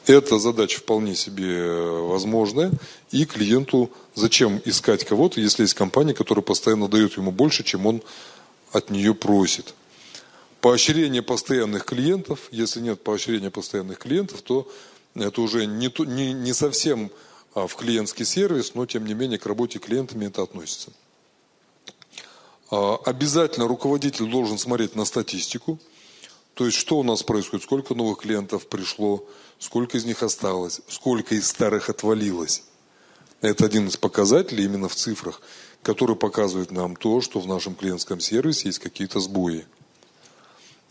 эта 0.07 0.39
задача 0.39 0.79
вполне 0.79 1.15
себе 1.15 1.57
э, 1.57 2.01
возможная. 2.01 2.73
И 3.11 3.25
клиенту 3.25 3.91
зачем 4.15 4.61
искать 4.65 5.05
кого-то, 5.05 5.41
если 5.41 5.63
есть 5.63 5.75
компания, 5.75 6.15
которая 6.15 6.43
постоянно 6.43 6.89
дает 6.89 7.17
ему 7.17 7.31
больше, 7.31 7.65
чем 7.65 7.87
он 7.87 8.03
от 8.73 8.91
нее 8.91 9.15
просит. 9.15 9.75
Поощрение 10.61 11.23
постоянных 11.23 11.85
клиентов, 11.85 12.49
если 12.51 12.81
нет 12.81 13.03
поощрения 13.03 13.51
постоянных 13.51 13.99
клиентов, 13.99 14.43
то 14.43 14.71
это 15.15 15.41
уже 15.41 15.67
не, 15.67 15.93
не, 16.07 16.33
не 16.33 16.53
совсем 16.53 17.11
а, 17.55 17.67
в 17.67 17.75
клиентский 17.75 18.25
сервис, 18.25 18.75
но 18.75 18.87
тем 18.87 19.05
не 19.07 19.15
менее 19.15 19.39
к 19.39 19.47
работе 19.47 19.79
клиентами 19.79 20.27
это 20.27 20.43
относится. 20.43 20.93
А, 22.71 22.97
обязательно 23.05 23.67
руководитель 23.67 24.31
должен 24.31 24.59
смотреть 24.59 24.95
на 24.95 25.05
статистику, 25.05 25.79
то 26.55 26.67
есть 26.67 26.77
что 26.77 26.99
у 26.99 27.03
нас 27.03 27.23
происходит, 27.23 27.65
сколько 27.65 27.95
новых 27.95 28.19
клиентов 28.19 28.67
пришло, 28.69 29.25
сколько 29.59 29.97
из 29.97 30.05
них 30.05 30.23
осталось, 30.23 30.81
сколько 30.89 31.35
из 31.35 31.49
старых 31.49 31.89
отвалилось. 31.89 32.63
Это 33.41 33.65
один 33.65 33.89
из 33.89 33.97
показателей 33.97 34.65
именно 34.65 34.89
в 34.89 34.95
цифрах, 34.95 35.41
который 35.83 36.17
показывает 36.17 36.71
нам 36.71 36.95
то, 36.95 37.21
что 37.21 37.41
в 37.41 37.47
нашем 37.47 37.75
клиентском 37.75 38.21
сервисе 38.21 38.69
есть 38.69 38.79
какие-то 38.79 39.21
сбои. 39.21 39.67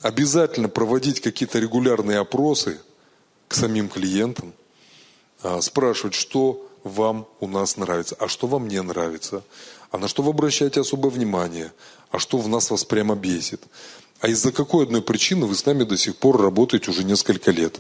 Обязательно 0.02 0.70
проводить 0.70 1.22
какие-то 1.22 1.60
регулярные 1.60 2.20
опросы 2.20 2.80
к 3.50 3.56
самим 3.56 3.90
клиентам, 3.90 4.54
а, 5.44 5.60
спрашивать, 5.62 6.14
что 6.14 6.66
вам 6.84 7.28
у 7.42 7.48
нас 7.48 7.76
нравится, 7.76 8.16
а 8.20 8.30
что 8.30 8.48
вам 8.48 8.70
не 8.70 8.82
нравится, 8.82 9.44
а 9.92 9.98
на 9.98 10.08
что 10.08 10.24
вы 10.24 10.30
обращаете 10.30 10.80
особое 10.80 11.12
внимание, 11.12 11.74
а 12.12 12.20
что 12.20 12.38
в 12.38 12.48
нас 12.48 12.70
вас 12.70 12.86
прямо 12.86 13.16
бесит. 13.16 13.62
А 14.22 14.28
из-за 14.28 14.52
какой 14.52 14.86
одной 14.86 15.02
причины 15.02 15.46
вы 15.46 15.56
с 15.56 15.66
нами 15.66 15.84
до 15.84 15.98
сих 15.98 16.16
пор 16.18 16.42
работаете 16.42 16.92
уже 16.92 17.04
несколько 17.04 17.52
лет? 17.52 17.80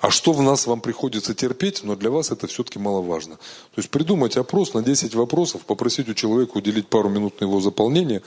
А 0.00 0.10
что 0.10 0.32
в 0.32 0.42
нас 0.42 0.66
вам 0.66 0.80
приходится 0.80 1.34
терпеть, 1.34 1.84
но 1.84 1.94
для 1.94 2.10
вас 2.10 2.30
это 2.30 2.46
все-таки 2.46 2.78
маловажно. 2.78 3.36
То 3.36 3.78
есть 3.78 3.90
придумать 3.90 4.36
опрос 4.36 4.74
на 4.74 4.82
10 4.82 5.14
вопросов, 5.14 5.64
попросить 5.64 6.08
у 6.08 6.14
человека 6.14 6.56
уделить 6.56 6.88
пару 6.88 7.08
минут 7.08 7.40
на 7.40 7.44
его 7.44 7.60
заполнение. 7.60 8.22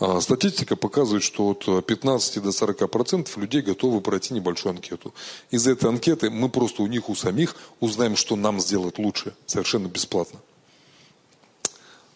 А, 0.00 0.20
статистика 0.20 0.76
показывает, 0.76 1.22
что 1.22 1.50
от 1.50 1.86
15 1.86 2.42
до 2.42 2.52
40 2.52 2.90
процентов 2.90 3.36
людей 3.36 3.62
готовы 3.62 4.00
пройти 4.00 4.34
небольшую 4.34 4.74
анкету. 4.74 5.14
Из 5.50 5.66
этой 5.66 5.88
анкеты 5.88 6.30
мы 6.30 6.48
просто 6.48 6.82
у 6.82 6.86
них, 6.86 7.08
у 7.08 7.14
самих 7.14 7.54
узнаем, 7.80 8.16
что 8.16 8.34
нам 8.34 8.60
сделать 8.60 8.98
лучше, 8.98 9.34
совершенно 9.46 9.86
бесплатно. 9.86 10.40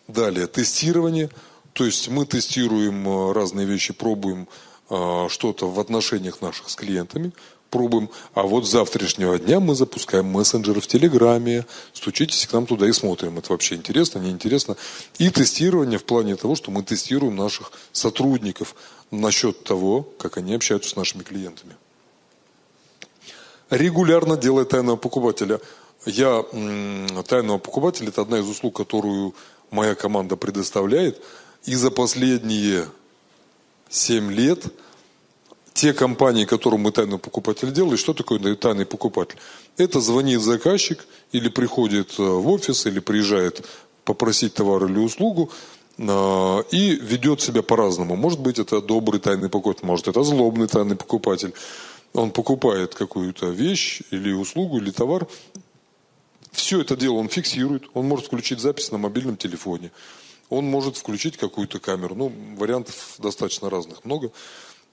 Далее, 0.09 0.47
тестирование. 0.47 1.31
То 1.73 1.85
есть 1.85 2.09
мы 2.09 2.27
тестируем 2.27 3.09
а, 3.09 3.33
разные 3.33 3.67
вещи, 3.67 3.93
пробуем 3.93 4.49
а, 4.91 5.29
что-то 5.29 5.71
в 5.71 5.79
отношениях 5.79 6.41
наших 6.41 6.71
с 6.71 6.75
клиентами, 6.75 7.33
пробуем. 7.71 8.09
А 8.35 8.43
вот 8.43 8.67
с 8.67 8.71
завтрашнего 8.71 9.39
дня 9.39 9.61
мы 9.61 9.75
запускаем 9.75 10.27
мессенджеры 10.27 10.81
в 10.81 10.87
Телеграме. 10.87 11.67
Стучитесь 11.93 12.47
к 12.47 12.53
нам 12.53 12.67
туда 12.67 12.89
и 12.89 12.93
смотрим. 12.93 13.39
Это 13.39 13.53
вообще 13.53 13.75
интересно, 13.75 14.19
неинтересно. 14.19 14.77
И 15.19 15.31
тестирование 15.31 15.99
в 15.99 16.05
плане 16.05 16.37
того, 16.37 16.55
что 16.55 16.71
мы 16.71 16.83
тестируем 16.83 17.37
наших 17.37 17.73
сотрудников 17.93 18.75
насчет 19.11 19.65
того, 19.65 20.03
как 20.19 20.37
они 20.37 20.55
общаются 20.55 20.91
с 20.91 20.97
нашими 20.97 21.23
клиентами. 21.23 21.77
Регулярно 23.71 24.37
делая 24.37 24.65
тайного 24.65 24.97
покупателя. 24.97 25.61
Я 26.07 26.43
тайного 27.27 27.59
покупателя– 27.59 28.09
это 28.09 28.23
одна 28.23 28.39
из 28.39 28.49
услуг, 28.49 28.77
которую 28.77 29.35
моя 29.71 29.95
команда 29.95 30.37
предоставляет. 30.37 31.21
И 31.65 31.75
за 31.75 31.91
последние 31.91 32.89
7 33.91 34.33
лет 34.33 34.65
те 35.79 35.93
компании, 35.93 36.45
которым 36.45 36.81
мы 36.81 36.91
тайный 36.91 37.19
покупатель 37.19 37.73
делали, 37.73 37.97
что 37.97 38.13
такое 38.13 38.57
тайный 38.57 38.85
покупатель? 38.85 39.37
Это 39.77 40.01
звонит 40.01 40.41
заказчик 40.41 41.07
или 41.31 41.49
приходит 41.49 42.19
э, 42.19 42.23
в 42.23 42.49
офис, 42.49 42.87
или 42.87 42.99
приезжает 42.99 43.65
попросить 44.05 44.55
товар 44.55 44.87
или 44.87 44.99
услугу, 44.99 45.51
э, 45.99 46.63
и 46.73 46.97
ведет 46.97 47.41
себя 47.41 47.63
по-разному. 47.63 48.17
Может 48.17 48.41
быть, 48.41 48.59
это 48.59 48.81
добрый 48.81 49.21
тайный 49.21 49.49
покупатель, 49.49 49.87
может, 49.87 50.09
это 50.09 50.25
злобный 50.25 50.67
тайный 50.67 50.97
покупатель. 50.97 51.55
Он 52.13 52.33
покупает 52.33 52.97
какую-то 52.97 53.47
вещь 53.51 54.03
или 54.11 54.33
услугу, 54.33 54.79
или 54.79 54.91
товар. 54.91 55.29
Все 56.51 56.81
это 56.81 56.97
дело 56.97 57.19
он 57.19 57.29
фиксирует. 57.29 57.85
Он 57.95 58.05
может 58.09 58.27
включить 58.27 58.59
запись 58.59 58.91
на 58.91 58.99
мобильном 58.99 59.37
телефоне 59.37 59.93
он 60.51 60.65
может 60.65 60.97
включить 60.97 61.37
какую-то 61.37 61.79
камеру. 61.79 62.15
Ну, 62.15 62.33
вариантов 62.57 63.15
достаточно 63.19 63.69
разных 63.69 64.05
много. 64.05 64.31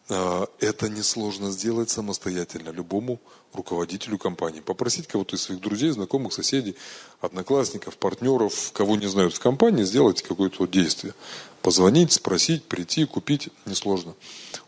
А, 0.08 0.48
это 0.60 0.88
несложно 0.90 1.52
сделать 1.52 1.90
самостоятельно 1.90 2.70
любому 2.70 3.20
руководителю 3.54 4.18
компании. 4.18 4.60
Попросить 4.60 5.08
кого-то 5.08 5.36
из 5.36 5.42
своих 5.42 5.62
друзей, 5.62 5.92
знакомых, 5.92 6.34
соседей, 6.34 6.76
одноклассников, 7.22 7.98
партнеров, 7.98 8.72
кого 8.74 8.96
не 8.96 9.08
знают 9.08 9.34
в 9.34 9.40
компании, 9.40 9.84
сделать 9.84 10.22
какое-то 10.22 10.68
действие. 10.68 11.14
Позвонить, 11.62 12.12
спросить, 12.12 12.66
прийти, 12.66 13.06
купить 13.06 13.50
несложно. 13.66 14.14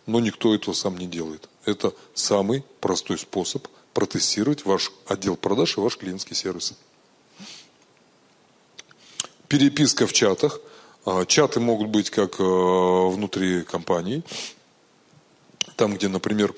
Но 0.08 0.20
никто 0.20 0.56
этого 0.56 0.74
сам 0.74 0.98
не 0.98 1.06
делает. 1.06 1.48
Это 1.66 1.94
самый 2.16 2.64
простой 2.80 3.20
способ 3.20 3.68
протестировать 3.94 4.66
ваш 4.66 4.92
отдел 5.06 5.36
продаж 5.36 5.78
и 5.78 5.82
ваш 5.82 5.98
клиентский 5.98 6.36
сервис. 6.36 6.74
Переписка 9.48 10.08
в 10.08 10.14
чатах– 10.14 10.60
а, 11.10 11.26
чаты 11.26 11.62
могут 11.62 11.88
быть 11.88 12.10
как 12.10 12.38
э, 12.38 12.44
внутри 12.44 13.64
компании, 13.64 14.24
там, 15.78 15.96
где, 15.96 16.10
например, 16.10 16.54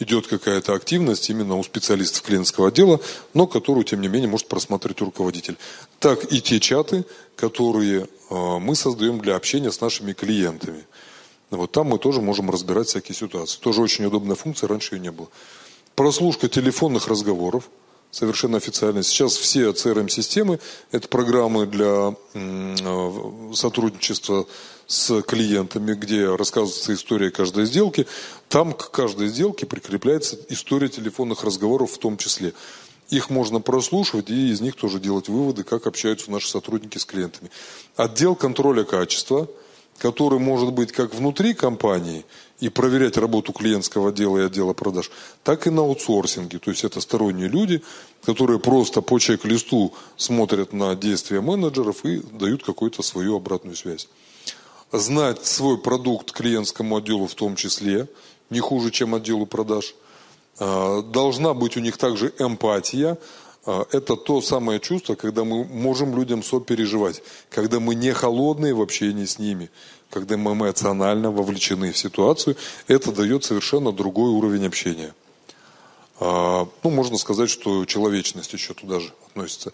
идет 0.00 0.26
какая-то 0.26 0.74
активность 0.74 1.30
именно 1.30 1.56
у 1.56 1.62
специалистов 1.62 2.22
клиентского 2.22 2.68
отдела, 2.68 3.00
но 3.32 3.46
которую, 3.46 3.84
тем 3.84 4.00
не 4.00 4.08
менее, 4.08 4.28
может 4.28 4.48
просмотреть 4.48 5.00
руководитель. 5.00 5.56
Так 6.00 6.30
и 6.30 6.42
те 6.42 6.60
чаты, 6.60 7.04
которые 7.36 8.08
э, 8.30 8.58
мы 8.58 8.74
создаем 8.74 9.20
для 9.20 9.36
общения 9.36 9.70
с 9.70 9.80
нашими 9.80 10.12
клиентами. 10.12 10.84
Вот 11.50 11.70
там 11.70 11.86
мы 11.86 11.98
тоже 11.98 12.20
можем 12.20 12.50
разбирать 12.50 12.88
всякие 12.88 13.14
ситуации. 13.14 13.60
Тоже 13.60 13.80
очень 13.80 14.04
удобная 14.04 14.34
функция, 14.34 14.66
раньше 14.66 14.96
ее 14.96 15.00
не 15.00 15.12
было. 15.12 15.28
Прослушка 15.94 16.48
телефонных 16.48 17.06
разговоров, 17.06 17.70
совершенно 18.14 18.58
официально. 18.58 19.02
Сейчас 19.02 19.36
все 19.36 19.70
CRM-системы, 19.70 20.60
это 20.92 21.08
программы 21.08 21.66
для 21.66 22.14
э, 22.34 23.52
сотрудничества 23.54 24.46
с 24.86 25.22
клиентами, 25.22 25.94
где 25.94 26.34
рассказывается 26.34 26.94
история 26.94 27.30
каждой 27.30 27.66
сделки. 27.66 28.06
Там 28.48 28.72
к 28.72 28.90
каждой 28.90 29.28
сделке 29.28 29.66
прикрепляется 29.66 30.38
история 30.48 30.88
телефонных 30.88 31.42
разговоров 31.42 31.92
в 31.92 31.98
том 31.98 32.16
числе. 32.16 32.52
Их 33.10 33.30
можно 33.30 33.60
прослушивать 33.60 34.30
и 34.30 34.50
из 34.50 34.60
них 34.60 34.76
тоже 34.76 34.98
делать 35.00 35.28
выводы, 35.28 35.64
как 35.64 35.86
общаются 35.86 36.30
наши 36.30 36.48
сотрудники 36.48 36.98
с 36.98 37.04
клиентами. 37.04 37.50
Отдел 37.96 38.34
контроля 38.34 38.84
качества, 38.84 39.48
который 39.98 40.38
может 40.38 40.72
быть 40.72 40.92
как 40.92 41.14
внутри 41.14 41.54
компании 41.54 42.24
и 42.60 42.68
проверять 42.68 43.16
работу 43.16 43.52
клиентского 43.52 44.10
отдела 44.10 44.38
и 44.38 44.46
отдела 44.46 44.72
продаж, 44.72 45.10
так 45.42 45.66
и 45.66 45.70
на 45.70 45.82
аутсорсинге. 45.82 46.58
То 46.58 46.70
есть 46.70 46.84
это 46.84 47.00
сторонние 47.00 47.48
люди, 47.48 47.82
которые 48.24 48.58
просто 48.58 49.02
по 49.02 49.18
чек-листу 49.18 49.92
смотрят 50.16 50.72
на 50.72 50.94
действия 50.94 51.40
менеджеров 51.40 52.04
и 52.04 52.20
дают 52.20 52.64
какую-то 52.64 53.02
свою 53.02 53.36
обратную 53.36 53.76
связь 53.76 54.08
знать 54.98 55.44
свой 55.44 55.78
продукт 55.78 56.32
клиентскому 56.32 56.96
отделу 56.96 57.26
в 57.26 57.34
том 57.34 57.56
числе, 57.56 58.08
не 58.50 58.60
хуже, 58.60 58.90
чем 58.90 59.14
отделу 59.14 59.46
продаж. 59.46 59.94
А, 60.58 61.02
должна 61.02 61.54
быть 61.54 61.76
у 61.76 61.80
них 61.80 61.96
также 61.96 62.32
эмпатия. 62.38 63.18
А, 63.66 63.86
это 63.92 64.16
то 64.16 64.40
самое 64.40 64.80
чувство, 64.80 65.14
когда 65.14 65.44
мы 65.44 65.64
можем 65.64 66.16
людям 66.16 66.42
сопереживать, 66.42 67.22
когда 67.50 67.80
мы 67.80 67.94
не 67.94 68.12
холодные 68.12 68.74
в 68.74 68.82
общении 68.82 69.24
с 69.24 69.38
ними, 69.38 69.70
когда 70.10 70.36
мы 70.36 70.52
эмоционально 70.52 71.30
вовлечены 71.30 71.92
в 71.92 71.98
ситуацию, 71.98 72.56
это 72.88 73.10
дает 73.10 73.44
совершенно 73.44 73.92
другой 73.92 74.30
уровень 74.30 74.66
общения. 74.66 75.14
А, 76.20 76.68
ну, 76.82 76.90
можно 76.90 77.16
сказать, 77.16 77.50
что 77.50 77.84
человечность 77.86 78.52
еще 78.52 78.74
туда 78.74 79.00
же 79.00 79.12
относится. 79.28 79.72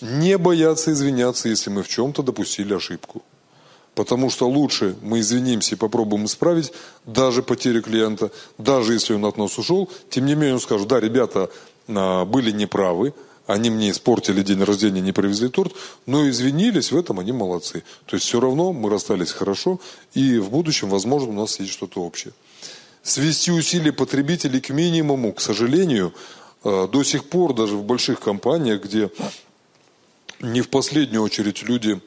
Не 0.00 0.38
бояться 0.38 0.92
извиняться, 0.92 1.48
если 1.48 1.70
мы 1.70 1.82
в 1.82 1.88
чем-то 1.88 2.22
допустили 2.22 2.74
ошибку. 2.74 3.22
Потому 3.94 4.30
что 4.30 4.48
лучше 4.48 4.96
мы 5.02 5.20
извинимся 5.20 5.74
и 5.74 5.78
попробуем 5.78 6.26
исправить 6.26 6.72
даже 7.04 7.42
потерю 7.42 7.82
клиента, 7.82 8.30
даже 8.56 8.92
если 8.92 9.14
он 9.14 9.24
от 9.24 9.36
нас 9.36 9.58
ушел. 9.58 9.90
Тем 10.08 10.26
не 10.26 10.36
менее 10.36 10.54
он 10.54 10.60
скажет, 10.60 10.86
да, 10.86 11.00
ребята 11.00 11.50
были 11.88 12.50
неправы, 12.50 13.14
они 13.48 13.70
мне 13.70 13.90
испортили 13.90 14.42
день 14.42 14.62
рождения, 14.62 15.00
не 15.00 15.12
привезли 15.12 15.48
торт, 15.48 15.72
но 16.04 16.28
извинились, 16.28 16.92
в 16.92 16.96
этом 16.98 17.18
они 17.18 17.32
молодцы. 17.32 17.82
То 18.04 18.16
есть 18.16 18.26
все 18.26 18.40
равно 18.40 18.74
мы 18.74 18.90
расстались 18.90 19.32
хорошо, 19.32 19.80
и 20.12 20.36
в 20.38 20.50
будущем, 20.50 20.90
возможно, 20.90 21.30
у 21.30 21.32
нас 21.32 21.58
есть 21.58 21.72
что-то 21.72 22.02
общее. 22.02 22.34
Свести 23.02 23.50
усилия 23.50 23.92
потребителей 23.92 24.60
к 24.60 24.68
минимуму, 24.68 25.32
к 25.32 25.40
сожалению, 25.40 26.12
а, 26.62 26.86
до 26.88 27.02
сих 27.02 27.24
пор 27.30 27.54
даже 27.54 27.74
в 27.74 27.84
больших 27.84 28.20
компаниях, 28.20 28.84
где 28.84 29.10
не 30.40 30.60
в 30.60 30.68
последнюю 30.68 31.22
очередь 31.22 31.62
люди 31.62 32.02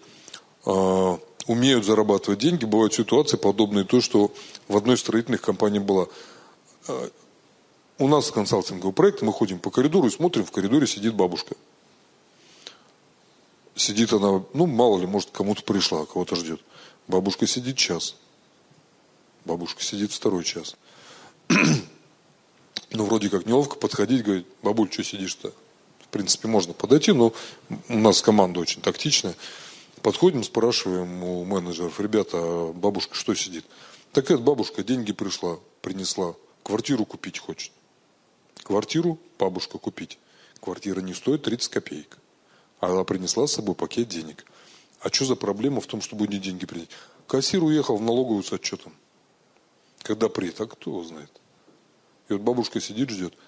а, 0.68 1.18
умеют 1.48 1.86
зарабатывать 1.86 2.40
деньги, 2.40 2.66
бывают 2.66 2.94
ситуации 2.94 3.38
подобные 3.38 3.84
той, 3.84 4.02
что 4.02 4.32
в 4.68 4.78
одной 4.78 4.96
строительных 4.96 5.42
компаний 5.42 5.80
была. 5.80 6.06
У 8.02 8.08
нас 8.08 8.32
консалтинговый 8.32 8.94
проект, 8.94 9.22
мы 9.22 9.32
ходим 9.32 9.60
по 9.60 9.70
коридору 9.70 10.08
и 10.08 10.10
смотрим, 10.10 10.44
в 10.44 10.50
коридоре 10.50 10.88
сидит 10.88 11.14
бабушка. 11.14 11.56
Сидит 13.76 14.12
она, 14.12 14.44
ну, 14.56 14.66
мало 14.66 15.00
ли, 15.00 15.06
может, 15.06 15.30
кому-то 15.30 15.62
пришла, 15.62 16.08
кого-то 16.08 16.36
ждет. 16.36 16.60
Бабушка 17.08 17.46
сидит 17.46 17.78
час. 17.78 18.16
Бабушка 19.46 19.84
сидит 19.84 20.12
второй 20.12 20.44
час. 20.44 20.78
ну, 22.90 23.06
вроде 23.06 23.30
как 23.30 23.46
неловко 23.46 23.76
подходить, 23.76 24.24
говорить, 24.24 24.48
бабуль, 24.64 24.92
что 24.92 25.04
сидишь-то? 25.04 25.54
В 26.00 26.08
принципе, 26.08 26.48
можно 26.48 26.74
подойти, 26.74 27.12
но 27.12 27.34
у 27.88 27.98
нас 28.00 28.24
команда 28.24 28.62
очень 28.62 28.82
тактичная. 28.82 29.36
Подходим, 30.02 30.44
спрашиваем 30.44 31.24
у 31.24 31.46
менеджеров, 31.46 32.00
ребята, 32.00 32.32
а 32.34 32.74
бабушка 32.74 33.14
что 33.14 33.36
сидит? 33.36 33.64
Так 34.12 34.32
эта 34.32 34.42
бабушка 34.42 34.84
деньги 34.84 35.12
пришла, 35.12 35.60
принесла, 35.84 36.34
квартиру 36.64 37.06
купить 37.06 37.38
хочет. 37.38 37.72
Квартиру 38.64 39.20
бабушка 39.40 39.78
купить. 39.78 40.20
Квартира 40.60 41.02
не 41.02 41.14
стоит 41.14 41.44
30 41.44 41.70
копеек. 41.70 42.18
Она 42.80 43.04
принесла 43.04 43.48
с 43.48 43.54
собой 43.54 43.76
пакет 43.76 44.08
денег. 44.08 44.46
А 45.00 45.10
что 45.10 45.26
за 45.26 45.36
проблема 45.36 45.82
в 45.82 45.88
том, 45.88 46.02
чтобы 46.02 46.28
не 46.28 46.38
деньги 46.38 46.66
принять? 46.66 46.90
Кассир 47.28 47.64
уехал 47.64 47.98
в 47.98 48.02
налоговую 48.02 48.44
с 48.44 48.52
отчетом. 48.52 48.94
Когда 50.04 50.30
приедет, 50.30 50.62
а 50.62 50.68
кто 50.68 50.92
его 50.92 51.04
знает? 51.04 51.32
И 52.30 52.34
вот 52.34 52.42
бабушка 52.42 52.80
сидит, 52.80 53.10
ждет– 53.10 53.34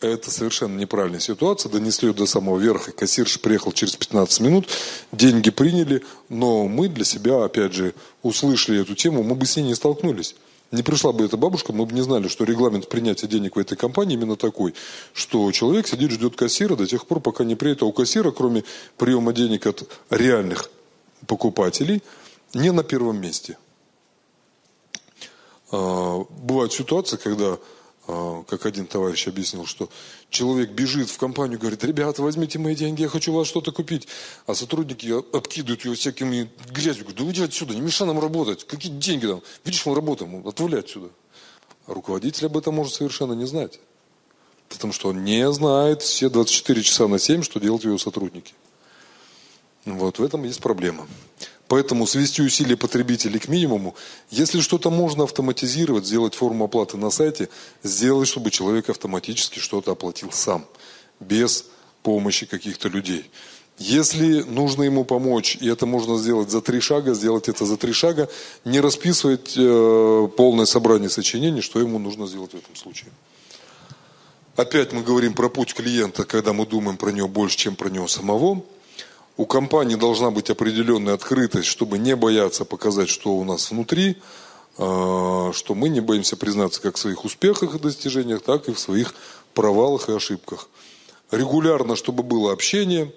это 0.00 0.30
совершенно 0.30 0.78
неправильная 0.78 1.18
ситуация. 1.18 1.70
Донесли 1.70 2.08
ее 2.08 2.14
до 2.14 2.26
самого 2.26 2.58
верха. 2.58 2.92
Кассирш 2.92 3.40
приехал 3.40 3.72
через 3.72 3.96
15 3.96 4.40
минут, 4.40 4.68
деньги 5.10 5.50
приняли, 5.50 6.04
но 6.28 6.68
мы 6.68 6.88
для 6.88 7.04
себя, 7.04 7.44
опять 7.44 7.72
же, 7.72 7.94
услышали 8.22 8.80
эту 8.80 8.94
тему, 8.94 9.24
мы 9.24 9.34
бы 9.34 9.44
с 9.44 9.56
ней 9.56 9.64
не 9.64 9.74
столкнулись. 9.74 10.36
Не 10.70 10.82
пришла 10.82 11.12
бы 11.12 11.24
эта 11.24 11.38
бабушка, 11.38 11.72
мы 11.72 11.86
бы 11.86 11.94
не 11.94 12.02
знали, 12.02 12.28
что 12.28 12.44
регламент 12.44 12.88
принятия 12.88 13.26
денег 13.26 13.56
в 13.56 13.58
этой 13.58 13.76
компании 13.76 14.14
именно 14.14 14.36
такой, 14.36 14.74
что 15.14 15.50
человек 15.50 15.86
сидит, 15.86 16.10
ждет 16.10 16.36
кассира 16.36 16.76
до 16.76 16.86
тех 16.86 17.06
пор, 17.06 17.20
пока 17.20 17.44
не 17.44 17.54
приедет. 17.54 17.82
А 17.82 17.86
у 17.86 17.92
кассира, 17.92 18.30
кроме 18.32 18.64
приема 18.98 19.32
денег 19.32 19.66
от 19.66 19.88
реальных 20.10 20.70
покупателей, 21.26 22.02
не 22.52 22.70
на 22.70 22.82
первом 22.82 23.18
месте. 23.18 23.56
А, 25.70 26.24
бывают 26.28 26.74
ситуации, 26.74 27.16
когда 27.16 27.58
как 28.08 28.64
один 28.64 28.86
товарищ 28.86 29.28
объяснил, 29.28 29.66
что 29.66 29.90
человек 30.30 30.70
бежит 30.70 31.10
в 31.10 31.18
компанию, 31.18 31.58
говорит, 31.58 31.84
ребята, 31.84 32.22
возьмите 32.22 32.58
мои 32.58 32.74
деньги, 32.74 33.02
я 33.02 33.08
хочу 33.08 33.32
у 33.32 33.36
вас 33.36 33.46
что-то 33.46 33.70
купить. 33.70 34.08
А 34.46 34.54
сотрудники 34.54 35.06
обкидывают 35.36 35.84
его 35.84 35.94
всякими 35.94 36.50
грязью, 36.70 37.04
говорят, 37.04 37.18
да 37.18 37.24
уйди 37.24 37.42
отсюда, 37.42 37.74
не 37.74 37.82
мешай 37.82 38.06
нам 38.06 38.18
работать, 38.18 38.66
какие 38.66 38.90
деньги 38.90 39.26
там, 39.26 39.42
видишь, 39.62 39.84
мы 39.84 39.94
работаем, 39.94 40.46
отвали 40.46 40.76
отсюда. 40.76 41.10
А 41.86 41.92
руководитель 41.92 42.46
об 42.46 42.56
этом 42.56 42.74
может 42.74 42.94
совершенно 42.94 43.34
не 43.34 43.46
знать. 43.46 43.78
Потому 44.70 44.94
что 44.94 45.10
он 45.10 45.24
не 45.24 45.50
знает 45.52 46.00
все 46.00 46.30
24 46.30 46.82
часа 46.82 47.08
на 47.08 47.18
7, 47.18 47.42
что 47.42 47.60
делают 47.60 47.84
его 47.84 47.98
сотрудники. 47.98 48.54
Вот 49.84 50.18
в 50.18 50.22
этом 50.22 50.44
есть 50.44 50.60
проблема. 50.60 51.06
Поэтому 51.68 52.06
свести 52.06 52.40
усилия 52.42 52.76
потребителей 52.76 53.38
к 53.38 53.46
минимуму. 53.46 53.94
Если 54.30 54.60
что-то 54.60 54.90
можно 54.90 55.24
автоматизировать, 55.24 56.06
сделать 56.06 56.34
форму 56.34 56.64
оплаты 56.64 56.96
на 56.96 57.10
сайте, 57.10 57.50
сделать, 57.82 58.26
чтобы 58.26 58.50
человек 58.50 58.88
автоматически 58.88 59.58
что-то 59.58 59.92
оплатил 59.92 60.32
сам, 60.32 60.64
без 61.20 61.66
помощи 62.02 62.46
каких-то 62.46 62.88
людей. 62.88 63.30
Если 63.76 64.42
нужно 64.42 64.84
ему 64.84 65.04
помочь, 65.04 65.56
и 65.60 65.68
это 65.68 65.86
можно 65.86 66.18
сделать 66.18 66.50
за 66.50 66.62
три 66.62 66.80
шага, 66.80 67.14
сделать 67.14 67.48
это 67.48 67.64
за 67.66 67.76
три 67.76 67.92
шага, 67.92 68.28
не 68.64 68.80
расписывать 68.80 69.52
э, 69.56 70.28
полное 70.36 70.64
собрание 70.64 71.10
сочинений, 71.10 71.60
что 71.60 71.78
ему 71.78 71.98
нужно 71.98 72.26
сделать 72.26 72.52
в 72.52 72.56
этом 72.56 72.74
случае. 72.74 73.10
Опять 74.56 74.92
мы 74.92 75.02
говорим 75.02 75.34
про 75.34 75.48
путь 75.48 75.74
клиента, 75.74 76.24
когда 76.24 76.52
мы 76.52 76.66
думаем 76.66 76.96
про 76.96 77.10
него 77.10 77.28
больше, 77.28 77.56
чем 77.56 77.76
про 77.76 77.88
него 77.88 78.08
самого 78.08 78.64
у 79.38 79.46
компании 79.46 79.94
должна 79.94 80.32
быть 80.32 80.50
определенная 80.50 81.14
открытость, 81.14 81.68
чтобы 81.68 81.96
не 81.96 82.16
бояться 82.16 82.64
показать, 82.64 83.08
что 83.08 83.36
у 83.36 83.44
нас 83.44 83.70
внутри, 83.70 84.16
а, 84.76 85.52
что 85.54 85.74
мы 85.76 85.88
не 85.88 86.00
боимся 86.00 86.36
признаться 86.36 86.82
как 86.82 86.96
в 86.96 86.98
своих 86.98 87.24
успехах 87.24 87.74
и 87.74 87.78
достижениях, 87.78 88.42
так 88.42 88.68
и 88.68 88.74
в 88.74 88.80
своих 88.80 89.14
провалах 89.54 90.08
и 90.08 90.12
ошибках. 90.12 90.68
Регулярно, 91.30 91.94
чтобы 91.94 92.24
было 92.24 92.52
общение, 92.52 93.14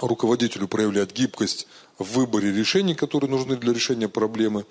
руководителю 0.00 0.68
проявлять 0.68 1.12
гибкость 1.12 1.66
в 1.98 2.18
выборе 2.18 2.52
решений, 2.52 2.94
которые 2.94 3.30
нужны 3.30 3.56
для 3.56 3.72
решения 3.72 4.08
проблемы, 4.08 4.66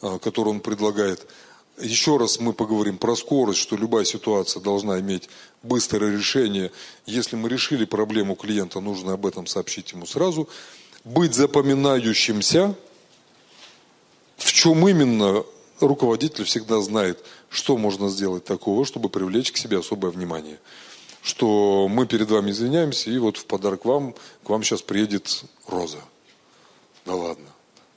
а, 0.00 0.20
которую 0.20 0.54
он 0.54 0.60
предлагает– 0.60 1.26
еще 1.78 2.16
раз 2.16 2.38
мы 2.38 2.52
поговорим 2.52 2.98
про 2.98 3.16
скорость, 3.16 3.60
что 3.60 3.76
любая 3.76 4.04
ситуация 4.04 4.60
должна 4.60 5.00
иметь 5.00 5.28
быстрое 5.62 6.12
решение. 6.12 6.70
Если 7.06 7.36
мы 7.36 7.48
решили 7.48 7.84
проблему 7.84 8.34
клиента, 8.34 8.80
нужно 8.80 9.14
об 9.14 9.26
этом 9.26 9.46
сообщить 9.46 9.92
ему 9.92 10.06
сразу. 10.06 10.48
Быть 11.04 11.34
запоминающимся, 11.34 12.74
в 14.36 14.52
чем 14.52 14.86
именно 14.86 15.44
руководитель 15.80 16.44
всегда 16.44 16.80
знает, 16.80 17.24
что 17.48 17.76
можно 17.76 18.08
сделать 18.08 18.44
такого, 18.44 18.84
чтобы 18.84 19.08
привлечь 19.08 19.52
к 19.52 19.56
себе 19.56 19.78
особое 19.78 20.10
внимание. 20.10 20.58
Что 21.22 21.86
мы 21.88 22.06
перед 22.06 22.30
вами 22.30 22.50
извиняемся, 22.50 23.10
и 23.10 23.18
вот 23.18 23.36
в 23.36 23.46
подарок 23.46 23.84
вам, 23.84 24.14
к 24.42 24.50
вам 24.50 24.62
сейчас 24.62 24.82
приедет 24.82 25.44
роза. 25.66 26.00
Да 27.06 27.14
ладно. 27.14 27.46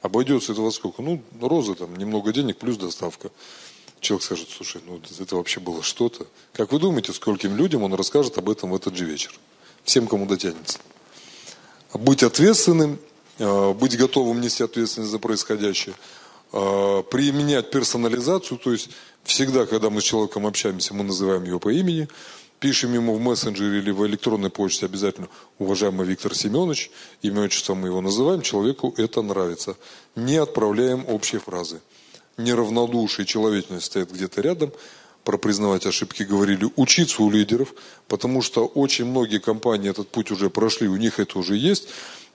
Обойдется 0.05 0.51
это 0.51 0.61
во 0.61 0.71
сколько? 0.71 1.01
Ну, 1.01 1.19
роза 1.41 1.73
там, 1.73 1.95
немного 1.95 2.31
денег 2.31 2.57
плюс 2.57 2.77
доставка. 2.77 3.31
человек 4.01 4.23
скажет, 4.23 4.49
слушай, 4.55 4.79
ну 4.85 5.01
это 5.19 5.35
вообще 5.35 5.59
было 5.59 5.81
что-то. 5.81 6.27
Как 6.53 6.71
вы 6.71 6.77
думаете, 6.77 7.11
скольким 7.11 7.57
людям 7.57 7.81
он 7.81 7.91
расскажет 7.95 8.37
об 8.37 8.47
этом 8.51 8.69
в 8.69 8.75
этот 8.75 8.95
же 8.95 9.03
вечер? 9.03 9.33
Всем, 9.83 10.05
кому 10.05 10.27
дотянется. 10.27 10.77
Быть 11.91 12.21
ответственным, 12.21 12.99
э, 13.39 13.73
быть 13.73 13.97
готовым 13.97 14.41
нести 14.41 14.63
ответственность 14.63 15.11
за 15.11 15.17
происходящее, 15.17 15.95
э, 16.53 17.03
применять 17.09 17.71
персонализацию, 17.71 18.59
то 18.59 18.71
есть 18.71 18.91
всегда, 19.23 19.65
когда 19.65 19.89
мы 19.89 20.01
с 20.01 20.03
человеком 20.03 20.45
общаемся, 20.45 20.93
мы 20.93 21.03
называем 21.03 21.45
его 21.45 21.57
по 21.57 21.69
имени, 21.73 22.07
пишем 22.59 22.93
ему 22.93 23.15
в 23.15 23.19
мессенджере 23.19 23.79
или 23.79 23.91
в 23.91 24.05
электронной 24.05 24.49
почте 24.49 24.85
обязательно 24.85 25.27
«Уважаемый 25.59 26.05
Виктор 26.05 26.33
Семенович», 26.33 26.91
имя, 27.21 27.43
отчество 27.43 27.75
мы 27.75 27.89
его 27.89 28.01
называем, 28.01 28.41
человеку 28.41 28.93
это 28.97 29.21
нравится. 29.21 29.75
Не 30.15 30.37
отправляем 30.37 31.05
общие 31.07 31.39
фразы. 31.39 31.81
Неравнодушие, 32.37 33.25
человечность 33.25 33.85
стоит 33.85 34.11
где-то 34.11 34.41
рядом, 34.41 34.71
про 35.23 35.37
признавать 35.37 35.85
ошибки 35.85 36.23
говорили, 36.23 36.69
учиться 36.75 37.23
у 37.23 37.31
лидеров, 37.31 37.73
потому 38.07 38.41
что 38.41 38.65
очень 38.65 39.05
многие 39.05 39.39
компании 39.39 39.89
этот 39.89 40.07
путь 40.09 40.31
уже 40.31 40.49
прошли, 40.49 40.87
у 40.87 40.97
них 40.97 41.19
это 41.19 41.39
уже 41.39 41.57
есть. 41.57 41.87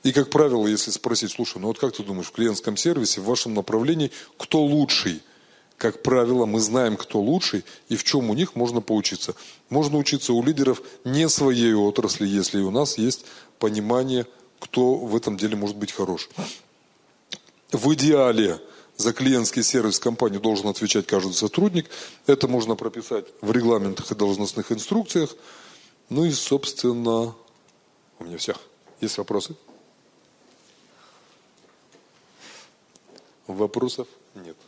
И, 0.02 0.12
как 0.12 0.30
правило, 0.30 0.66
если 0.66 0.90
спросить, 0.90 1.30
слушай, 1.30 1.58
ну 1.58 1.68
вот 1.68 1.78
как 1.78 1.94
ты 1.94 2.02
думаешь, 2.02 2.26
в 2.26 2.32
клиентском 2.32 2.76
сервисе, 2.76 3.20
в 3.20 3.24
вашем 3.24 3.54
направлении, 3.54 4.10
кто 4.36 4.62
лучший? 4.62 5.22
Как 5.80 6.02
правило, 6.02 6.44
мы 6.44 6.60
знаем, 6.60 6.98
кто 6.98 7.18
лучший 7.20 7.64
и 7.88 7.96
в 7.96 8.04
чем 8.04 8.28
у 8.28 8.34
них 8.34 8.54
можно 8.54 8.82
поучиться. 8.82 9.34
Можно 9.70 9.96
учиться 9.96 10.34
у 10.34 10.42
лидеров 10.42 10.82
не 11.04 11.26
своей 11.30 11.72
отрасли, 11.72 12.28
если 12.28 12.60
у 12.60 12.70
нас 12.70 12.98
есть 12.98 13.24
понимание, 13.58 14.26
кто 14.58 14.96
в 14.96 15.16
этом 15.16 15.38
деле 15.38 15.56
может 15.56 15.76
быть 15.76 15.92
хорош. 15.92 16.28
В 17.72 17.94
идеале 17.94 18.60
за 18.98 19.14
клиентский 19.14 19.62
сервис 19.62 19.98
компании 19.98 20.36
должен 20.36 20.68
отвечать 20.68 21.06
каждый 21.06 21.32
сотрудник. 21.32 21.88
Это 22.26 22.46
можно 22.46 22.76
прописать 22.76 23.24
в 23.40 23.50
регламентах 23.50 24.12
и 24.12 24.14
должностных 24.14 24.70
инструкциях. 24.72 25.34
Ну 26.10 26.26
и, 26.26 26.30
собственно, 26.30 27.34
у 28.18 28.24
меня 28.24 28.36
все. 28.36 28.54
Есть 29.00 29.16
вопросы? 29.16 29.56
Вопросов 33.46 34.08
нет. 34.34 34.58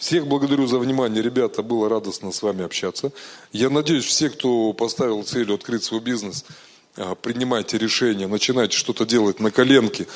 Всех 0.00 0.26
благодарю 0.26 0.66
за 0.66 0.78
внимание, 0.78 1.22
ребята, 1.22 1.62
было 1.62 1.86
радостно 1.86 2.32
с 2.32 2.40
вами 2.40 2.64
общаться. 2.64 3.12
Я 3.52 3.68
надеюсь, 3.68 4.06
все, 4.06 4.30
кто 4.30 4.72
поставил 4.72 5.22
целью 5.24 5.54
открыть 5.54 5.84
свой 5.84 6.00
бизнес, 6.00 6.46
а, 6.96 7.14
принимайте 7.14 7.76
решения, 7.76 8.26
начинайте 8.26 8.78
что-то 8.78 9.04
делать 9.04 9.40
на 9.40 9.50
коленке, 9.50 10.06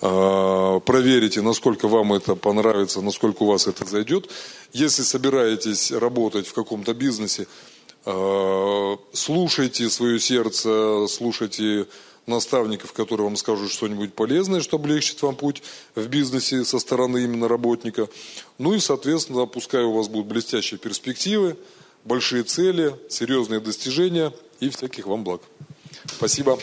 а, 0.00 0.78
проверите, 0.78 1.42
насколько 1.42 1.88
вам 1.88 2.12
это 2.12 2.36
понравится, 2.36 3.00
насколько 3.00 3.42
у 3.42 3.46
вас 3.46 3.66
это 3.66 3.84
зайдет. 3.84 4.30
Если 4.72 5.02
собираетесь 5.02 5.90
работать 5.90 6.46
в 6.46 6.54
каком-то 6.54 6.94
бизнесе, 6.94 7.48
а, 8.04 8.96
слушайте 9.12 9.90
свое 9.90 10.20
сердце, 10.20 11.08
слушайте 11.08 11.88
наставников, 12.26 12.92
которые 12.92 13.26
вам 13.26 13.36
скажут 13.36 13.70
что-нибудь 13.70 14.14
полезное, 14.14 14.60
что 14.60 14.76
облегчит 14.76 15.20
вам 15.22 15.36
путь 15.36 15.62
в 15.94 16.06
бизнесе 16.06 16.64
со 16.64 16.78
стороны 16.78 17.24
именно 17.24 17.48
работника. 17.48 18.08
Ну 18.58 18.74
и, 18.74 18.78
соответственно, 18.78 19.46
пускай 19.46 19.82
у 19.82 19.92
вас 19.92 20.08
будут 20.08 20.26
блестящие 20.26 20.78
перспективы, 20.78 21.56
большие 22.04 22.42
цели, 22.44 22.94
серьезные 23.08 23.60
достижения 23.60 24.32
и 24.60 24.70
всяких 24.70 25.06
вам 25.06 25.24
благ. 25.24 25.42
Спасибо. 26.06 26.58